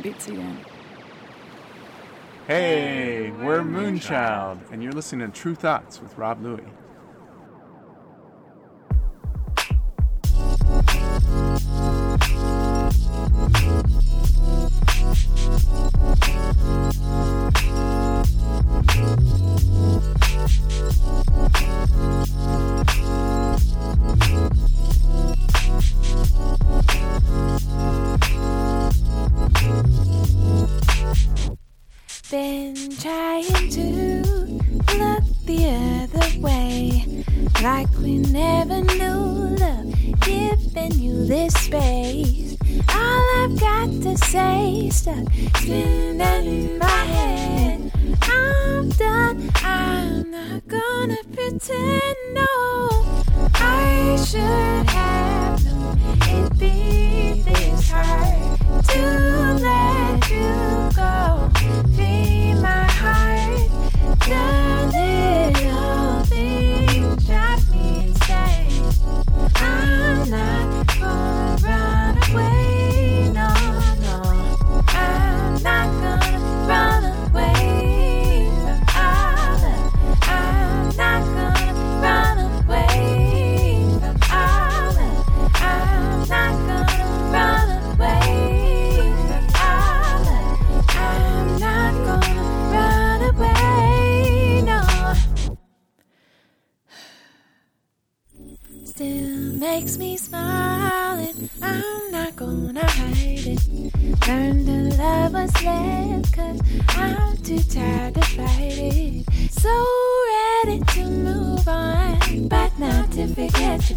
[0.05, 0.59] Bitsy then.
[2.47, 6.61] Hey, we're Moonchild, and you're listening to Tru Thoughts with Rob Luis.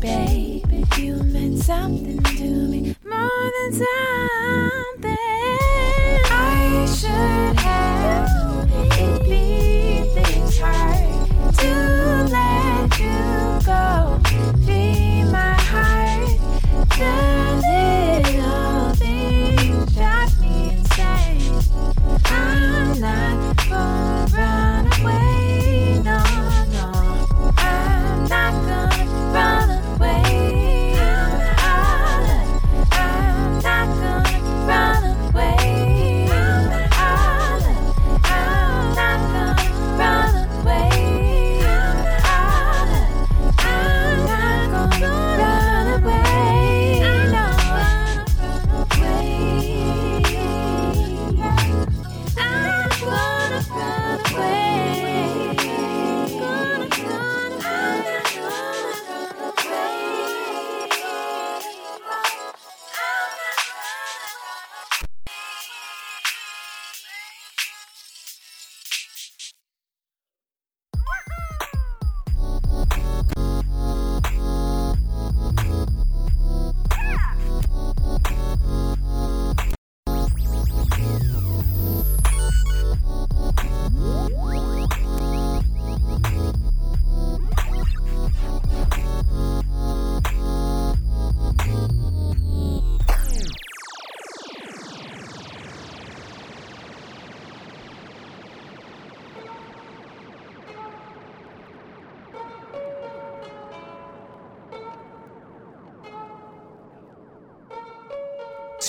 [0.08, 2.77] baby, you meant something to me.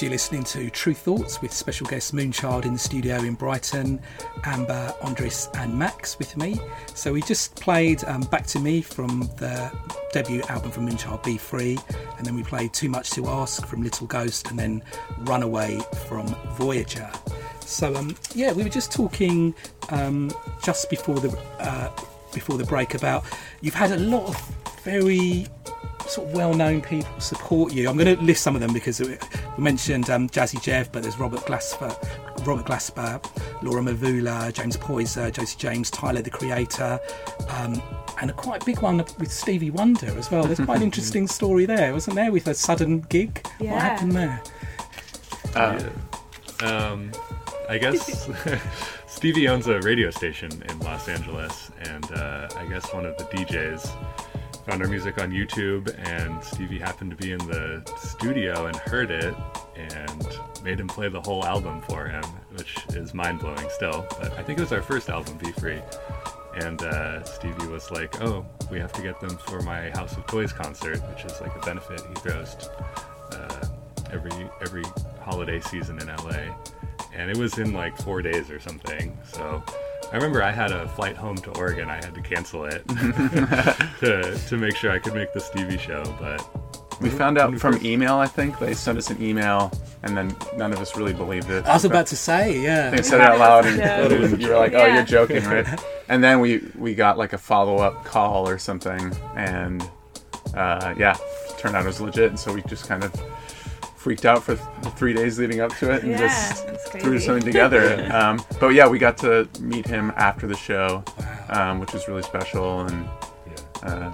[0.08, 4.00] You're listening to Tru Thoughts with special guest Moonchild in the studio in Brighton,
[4.44, 6.58] Amber, Andres, and Max with me.
[6.94, 9.70] So we just played um, Back to Me from the
[10.14, 11.76] debut album from Moonchild, Be Free,
[12.16, 14.82] and then we played Too Much to Ask from Little Ghost, and then
[15.18, 17.10] Runaway from Voyager.
[17.60, 19.54] So um, yeah, we were just talking
[19.90, 20.32] um,
[20.64, 21.94] just before the uh,
[22.32, 23.26] before the break about
[23.60, 25.46] you've had a lot of very
[26.08, 27.88] sort of well-known people support you.
[27.88, 29.18] I'm going to list some of them because we
[29.58, 31.94] mentioned um, Jazzy Jeff, but there's Robert Glasper,
[32.46, 33.22] Robert Glasper,
[33.62, 36.98] Laura Mvula, James Poyser, Josie James, Tyler the Creator,
[37.48, 37.80] um,
[38.20, 40.44] and a quite big one with Stevie Wonder as well.
[40.44, 43.46] There's quite an interesting story there, wasn't there, with a sudden gig?
[43.60, 43.72] Yeah.
[43.72, 44.42] What happened there?
[45.54, 45.88] Yeah.
[46.60, 47.12] Um,
[47.68, 48.28] I guess
[49.06, 53.24] Stevie owns a radio station in Los Angeles, and uh, I guess one of the
[53.24, 54.27] DJs
[54.68, 59.10] found our music on YouTube, and Stevie happened to be in the studio and heard
[59.10, 59.34] it,
[59.74, 60.28] and
[60.62, 62.22] made him play the whole album for him,
[62.54, 64.06] which is mind blowing still.
[64.20, 65.80] But I think it was our first album, Be Free.
[66.56, 70.26] And uh, Stevie was like, "Oh, we have to get them for my House of
[70.26, 72.54] Toys concert, which is like a benefit he throws
[73.32, 73.68] uh,
[74.10, 74.84] every every
[75.22, 76.54] holiday season in LA."
[77.14, 79.16] And it was in like four days or something.
[79.32, 79.64] So
[80.12, 81.88] I remember I had a flight home to Oregon.
[81.90, 82.86] I had to cancel it
[84.00, 86.02] to to make sure I could make the Stevie show.
[86.20, 86.42] But
[87.00, 88.58] We found out from email, I think.
[88.58, 89.70] They sent us an email,
[90.02, 91.64] and then none of us really believed it.
[91.66, 92.90] I was about to say, yeah.
[92.90, 94.06] They said it out loud, and, Yeah.
[94.06, 94.94] and you were like, "Oh, Yeah.
[94.96, 95.66] you're joking, right?"
[96.08, 99.82] And then we we got like a follow up call or something, and
[100.54, 101.16] uh, yeah,
[101.58, 102.30] turned out it was legit.
[102.30, 103.12] And so we just kind of
[103.98, 106.66] freaked out for the three days leading up to it, and Yeah, just
[107.00, 108.08] threw something together.
[108.14, 111.02] um, but yeah, we got to meet him after the show,
[111.48, 113.08] um, which was really special, and
[113.82, 114.12] uh,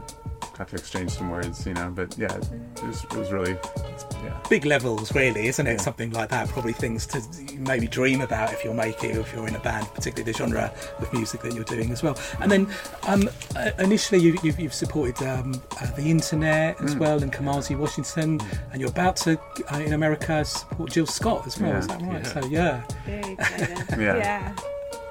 [0.57, 1.91] got to exchange some words, you know.
[1.95, 3.57] But yeah, it was, it was really
[4.25, 4.41] yeah.
[4.49, 5.81] big levels, really, isn't it?
[5.81, 6.49] Something like that.
[6.49, 7.23] Probably things to
[7.59, 11.13] maybe dream about if you're making, if you're in a band, particularly the genre of
[11.13, 12.17] music that you're doing as well.
[12.41, 12.69] And then
[13.07, 16.99] um, uh, initially, you, you've, you've supported um, uh, the internet as Mm.
[16.99, 18.41] well and Kamasi Washington,
[18.71, 19.39] and you're about to
[19.73, 21.71] uh, in America support Jill Scott as well.
[21.71, 21.79] Yeah.
[21.79, 22.23] Is that right?
[22.23, 22.23] Yeah.
[22.23, 22.83] So yeah.
[23.07, 24.01] Very excited.
[24.01, 24.55] Yeah.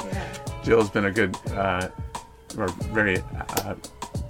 [0.05, 0.33] yeah.
[0.63, 1.89] Jill's been a good, uh,
[2.57, 3.75] or very uh,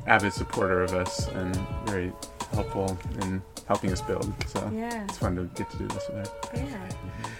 [0.07, 1.55] avid supporter of us and
[1.85, 2.11] very
[2.53, 4.31] helpful in helping us build.
[4.47, 5.05] So Yeah.
[5.05, 6.33] it's fun to get to do this with her.
[6.55, 6.89] Yeah.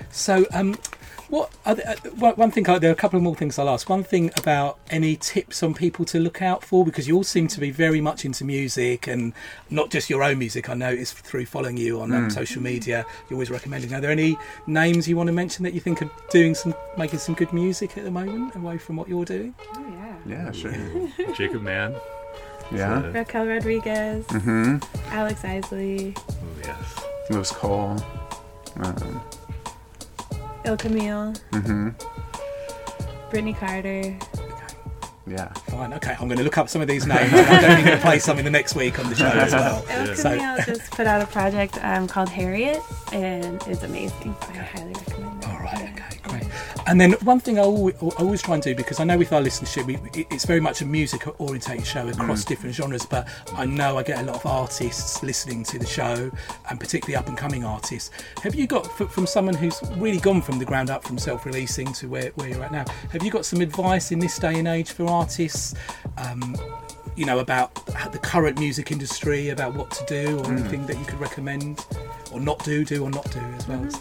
[0.10, 0.76] So, um,
[1.30, 2.64] what are the, uh, one one thing?
[2.64, 3.90] There are a couple of more things I'll ask.
[3.90, 7.48] One thing about any tips on people to look out for because you all seem
[7.48, 9.34] to be very much into music and
[9.72, 10.70] not just your own music.
[10.70, 12.32] I noticed through following you on um, Mm.
[12.32, 13.92] social media, you're always recommending.
[13.94, 14.38] Are there any
[14.68, 17.98] names you want to mention that you think are doing some, making some good music
[17.98, 19.56] at the moment, away from what you're doing?
[19.76, 19.84] Oh
[20.28, 20.46] yeah.
[20.46, 20.74] Yeah, sure.
[21.36, 21.96] Jacob Mann.
[22.72, 23.02] Yeah.
[23.02, 24.26] So- Raquel Rodriguez.
[24.28, 24.84] Mhm.
[25.12, 26.14] Alex Isley.
[26.18, 26.34] Oh
[26.64, 27.00] yes.
[27.30, 27.98] Moose Cole.
[28.78, 29.22] Um,
[30.66, 31.34] Ill Camille.
[31.52, 31.90] hmm
[33.30, 34.16] Brittany Carter.
[35.26, 35.48] Yeah.
[35.70, 35.94] Fine.
[35.94, 37.32] Okay, I'm going to look up some of these names.
[37.34, 39.86] I'm definitely going to play some in the next week on the show as well.
[39.90, 42.80] Ill So- Camille just put out a project um, called Harriet,
[43.14, 44.36] and it's amazing.
[44.50, 45.50] I highly recommend it.
[45.50, 46.23] All right, okay, great.
[46.88, 49.32] And then one thing I always, I always try and do because I know with
[49.34, 49.98] our listenership, we,
[50.30, 52.48] it's very much a music orientated show across Mm.
[52.48, 53.06] different genres.
[53.06, 56.32] But I know I get a lot of artists listening to the show,
[56.70, 58.12] and particularly up and coming artists.
[58.42, 61.92] Have you got from someone who's really gone from the ground up, from self releasing
[61.94, 62.86] to where, where you're at now?
[63.12, 65.76] Have you got some advice in this day and age for artists?
[66.18, 66.56] Um,
[67.16, 67.74] you know about
[68.12, 70.60] the current music industry, about what to do, or Mm.
[70.60, 71.86] anything that you could recommend,
[72.32, 73.88] or not do, do or not do as well.
[73.92, 74.00] So.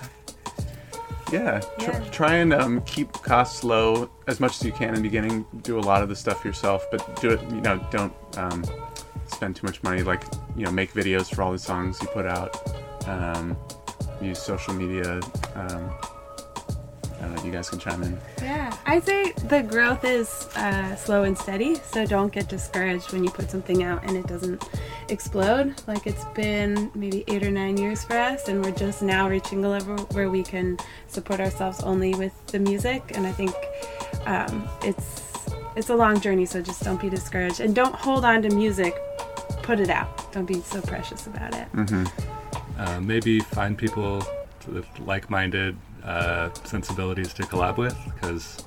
[1.31, 5.01] Yeah, tr- try and um, keep costs low as much as you can in the
[5.03, 5.47] beginning.
[5.63, 7.41] Do a lot of the stuff yourself, but do it.
[7.51, 8.65] You know, don't um,
[9.27, 10.03] spend too much money.
[10.03, 10.25] Like,
[10.57, 12.57] you know, make videos for all the songs you put out.
[13.09, 13.57] Um,
[14.21, 15.21] use social media.
[17.23, 17.43] I know.
[17.45, 18.19] You guys can chime in.
[18.41, 23.23] Yeah, I'd say the growth is uh, slow and steady, so don't get discouraged when
[23.25, 24.69] you put something out and it doesn't
[25.09, 25.75] explode.
[25.87, 29.65] Like it's been maybe eight or nine years for us, and we're just now reaching
[29.65, 33.13] a level where we can support ourselves only with the music.
[33.15, 33.55] And I think
[34.27, 35.23] um, it's
[35.77, 38.95] it's a long journey, so just don't be discouraged and don't hold on to music.
[39.63, 40.33] Put it out.
[40.33, 41.71] Don't be so precious about it.
[41.73, 42.81] Mm-hmm.
[42.81, 44.25] Uh, maybe find people
[44.99, 48.65] like-minded uh, sensibilities to collab with because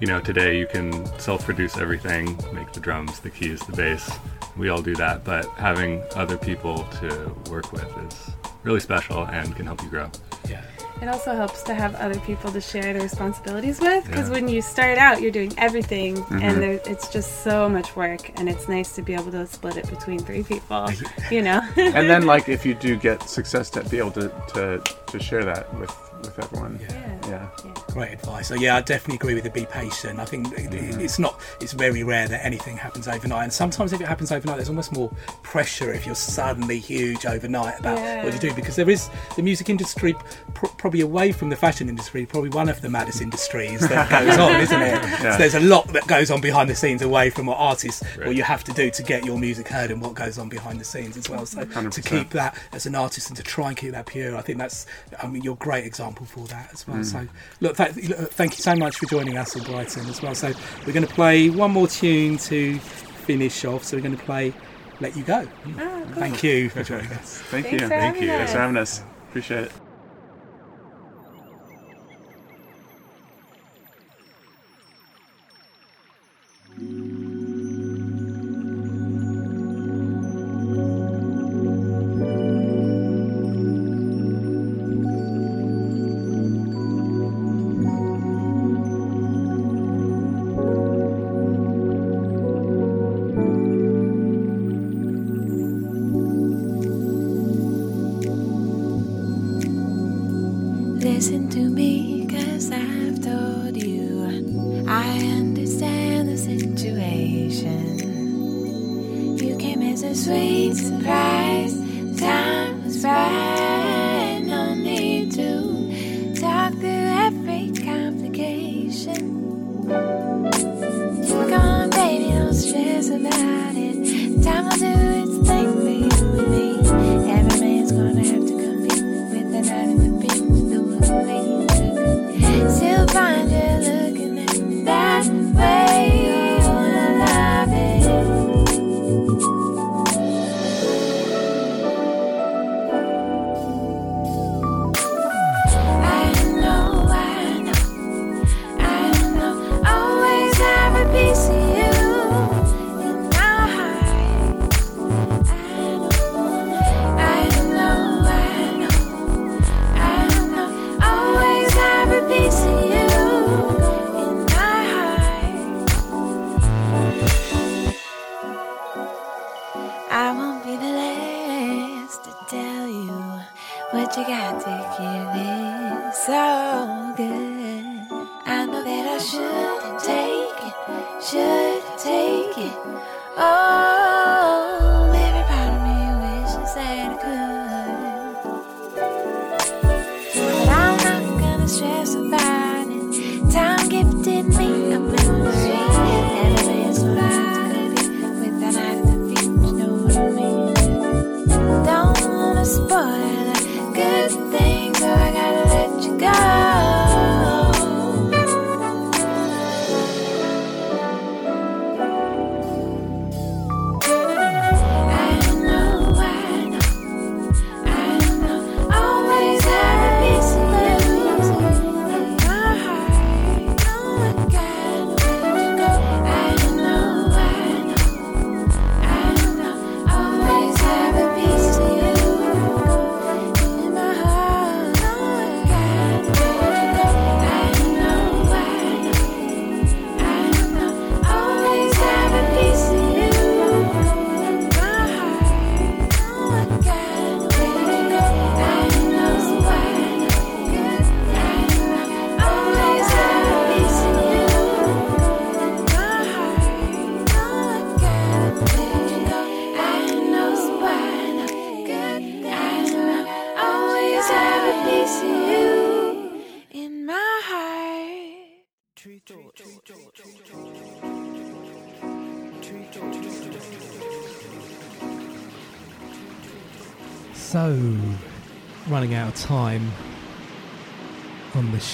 [0.00, 4.10] you know today you can self-produce everything make the drums the keys the bass
[4.56, 8.30] we all do that but having other people to work with is
[8.64, 10.10] really special and can help you grow
[10.48, 10.62] yeah
[11.02, 14.34] It also helps to have other people to share the responsibilities with because Yeah.
[14.36, 16.42] when you start out, you're doing everything, Mhm.
[16.42, 19.76] and there, it's just so much work, and it's nice to be able to split
[19.76, 20.88] it between three people.
[21.30, 21.60] You know.
[21.76, 24.64] and then, like, if you do get success, to be able to, to
[25.12, 25.90] to share that with
[26.24, 26.80] with everyone.
[27.28, 27.74] Yeah.
[27.94, 28.48] Great advice.
[28.48, 30.18] So yeah, I definitely agree with the be patient.
[30.18, 31.00] I think Mm-hmm.
[31.00, 31.40] it's not.
[31.60, 34.92] It's very rare that anything happens overnight, and sometimes if it happens overnight, there's almost
[34.92, 35.10] more
[35.42, 39.68] pressure if you're suddenly huge overnight about what you do because there is the music
[39.70, 40.14] industry
[40.54, 44.36] pr- probably away from the fashion industry, probably one of the maddest industries that goes
[44.38, 44.92] on, isn't it?
[45.02, 45.32] Yeah.
[45.32, 48.34] So there's a lot that goes on behind the scenes away from what artists what
[48.34, 50.84] you have to do to get your music heard and what goes on behind the
[50.84, 51.46] scenes as well.
[51.46, 52.04] So to 100%.
[52.06, 54.86] keep that as an artist and to try and keep that pure, I think that's.
[55.22, 56.96] I mean, you're a great example for that as well.
[56.98, 57.04] Mm.
[57.04, 57.28] So
[57.60, 60.34] look, th- look, thank you so much for joining us in Brighton as well.
[60.34, 60.52] So
[60.86, 63.84] we're going to play one more tune to finish off.
[63.84, 64.52] So we're going to play
[65.00, 65.48] "Let You Go."
[65.78, 67.40] Ah, thank you for joining us.
[67.50, 67.88] Thank Thanks you.
[67.88, 69.02] for having Thanks for having us.
[69.30, 69.83] Appreciate it.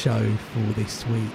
[0.00, 1.30] Show for this week.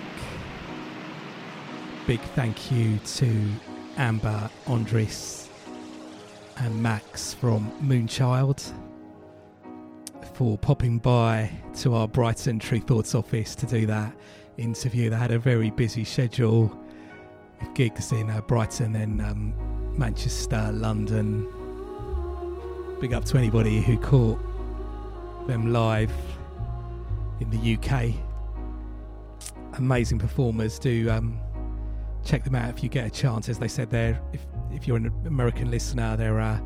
[2.07, 3.47] Big thank you to
[3.95, 5.47] Amber, Andres,
[6.57, 8.73] and Max from Moonchild
[10.33, 14.15] for popping by to our Brighton Tru Thoughts office to do that
[14.57, 15.11] interview.
[15.11, 16.75] They had a very busy schedule
[17.59, 21.47] with gigs in uh, Brighton and um, Manchester, London.
[22.99, 24.39] Big up to anybody who caught
[25.45, 26.11] them live
[27.39, 28.24] in the UK.
[29.77, 30.79] Amazing performers.
[30.79, 31.39] Do um,
[32.23, 33.49] check them out if you get a chance.
[33.49, 36.59] As they said, there, if if you're an American listener, they're uh,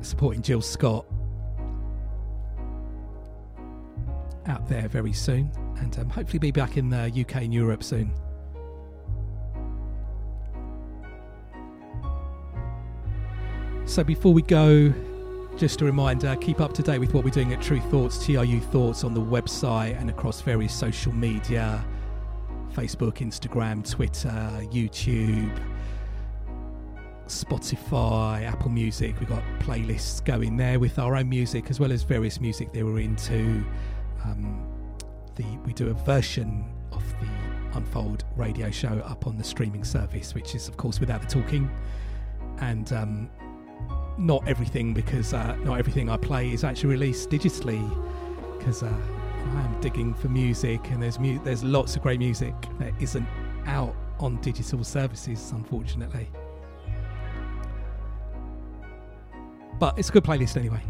[0.00, 1.06] supporting Jill Scott
[4.46, 8.12] out there very soon, and um, hopefully be back in the UK and Europe soon.
[13.84, 14.92] So before we go,
[15.56, 18.60] just a reminder keep up to date with what we're doing at Tru Thoughts, TRU
[18.60, 21.84] Thoughts on the website and across various social media
[22.74, 24.30] Facebook, Instagram, Twitter,
[24.72, 25.60] YouTube,
[27.26, 29.14] Spotify, Apple Music.
[29.20, 32.84] We've got playlists going there with our own music as well as various music that
[32.84, 33.64] we're into.
[34.24, 34.68] Um,
[35.34, 37.28] the we do a version of the
[37.74, 41.70] Unfold radio show up on the streaming service, which is of course without the talking,
[42.58, 43.30] and um,
[44.18, 47.82] not everything because uh, not everything I play is actually released digitally
[48.58, 52.54] because uh, I am digging for music and there's mu- there's lots of great music
[52.78, 53.26] that isn't
[53.66, 56.28] out on digital services unfortunately.
[59.78, 60.80] But it's a good playlist anyway.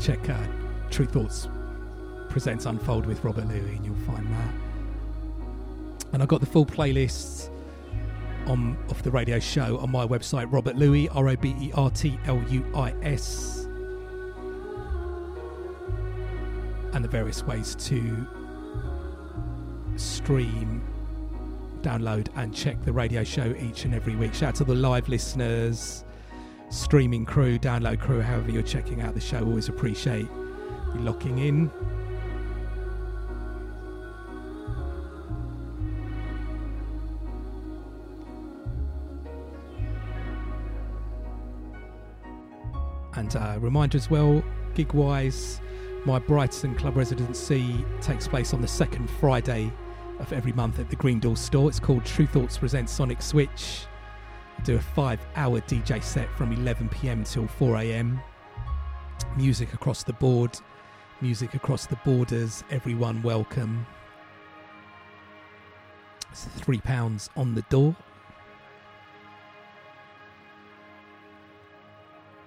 [0.00, 0.46] Check uh,
[0.90, 1.48] Tru Thoughts
[2.28, 4.54] presents Unfold with Robert Luis and you'll find that.
[6.12, 7.50] And I've got the full playlists
[8.46, 11.90] on of the radio show on my website, Robert Luis, R O B E R
[11.90, 13.66] T L U I S,
[16.92, 18.26] and the various ways to
[19.96, 20.82] stream,
[21.82, 24.34] download, and check the radio show each and every week.
[24.34, 26.04] Shout out to the live listeners,
[26.70, 29.44] streaming crew, download crew, however you're checking out the show.
[29.44, 30.28] Always appreciate
[30.94, 31.70] you locking in.
[43.16, 44.42] And uh, reminder as well,
[44.74, 45.60] gig wise,
[46.04, 49.72] my Brighton Club residency takes place on the second Friday
[50.18, 51.68] of every month at the Green Door store.
[51.68, 53.86] It's called Tru Thoughts Presents Sonic Switch.
[54.58, 58.20] I do a five hour DJ set from 11 pm till 4 am.
[59.36, 60.58] Music across the board,
[61.20, 63.86] music across the borders, everyone welcome.
[66.30, 67.94] It's £3 on the door.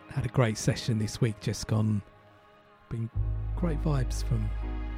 [0.10, 2.02] Had a great session this week, just gone.
[2.90, 3.10] Been
[3.56, 4.50] great vibes from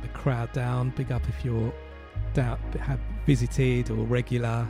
[0.01, 0.91] the crowd down.
[0.95, 1.73] Big up if you're
[2.33, 4.67] down, have visited or regular.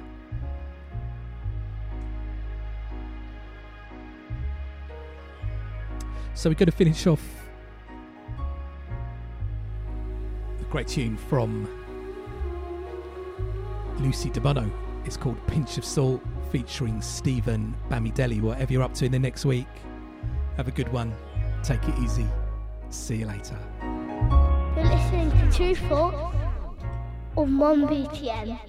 [6.33, 7.21] So we're going to finish off
[10.59, 11.67] a great tune from
[13.99, 14.71] Lucy DeBono.
[15.03, 16.21] It's called Pinch of Salt,
[16.51, 18.41] featuring Stephen Bamidelli.
[18.41, 19.67] Whatever you're up to in the next week,
[20.59, 21.15] have a good one.
[21.63, 22.27] Take it easy.
[22.89, 23.57] See you later.
[24.75, 26.35] You're listening to Tru Thoughts
[27.37, 28.68] on 1BTN.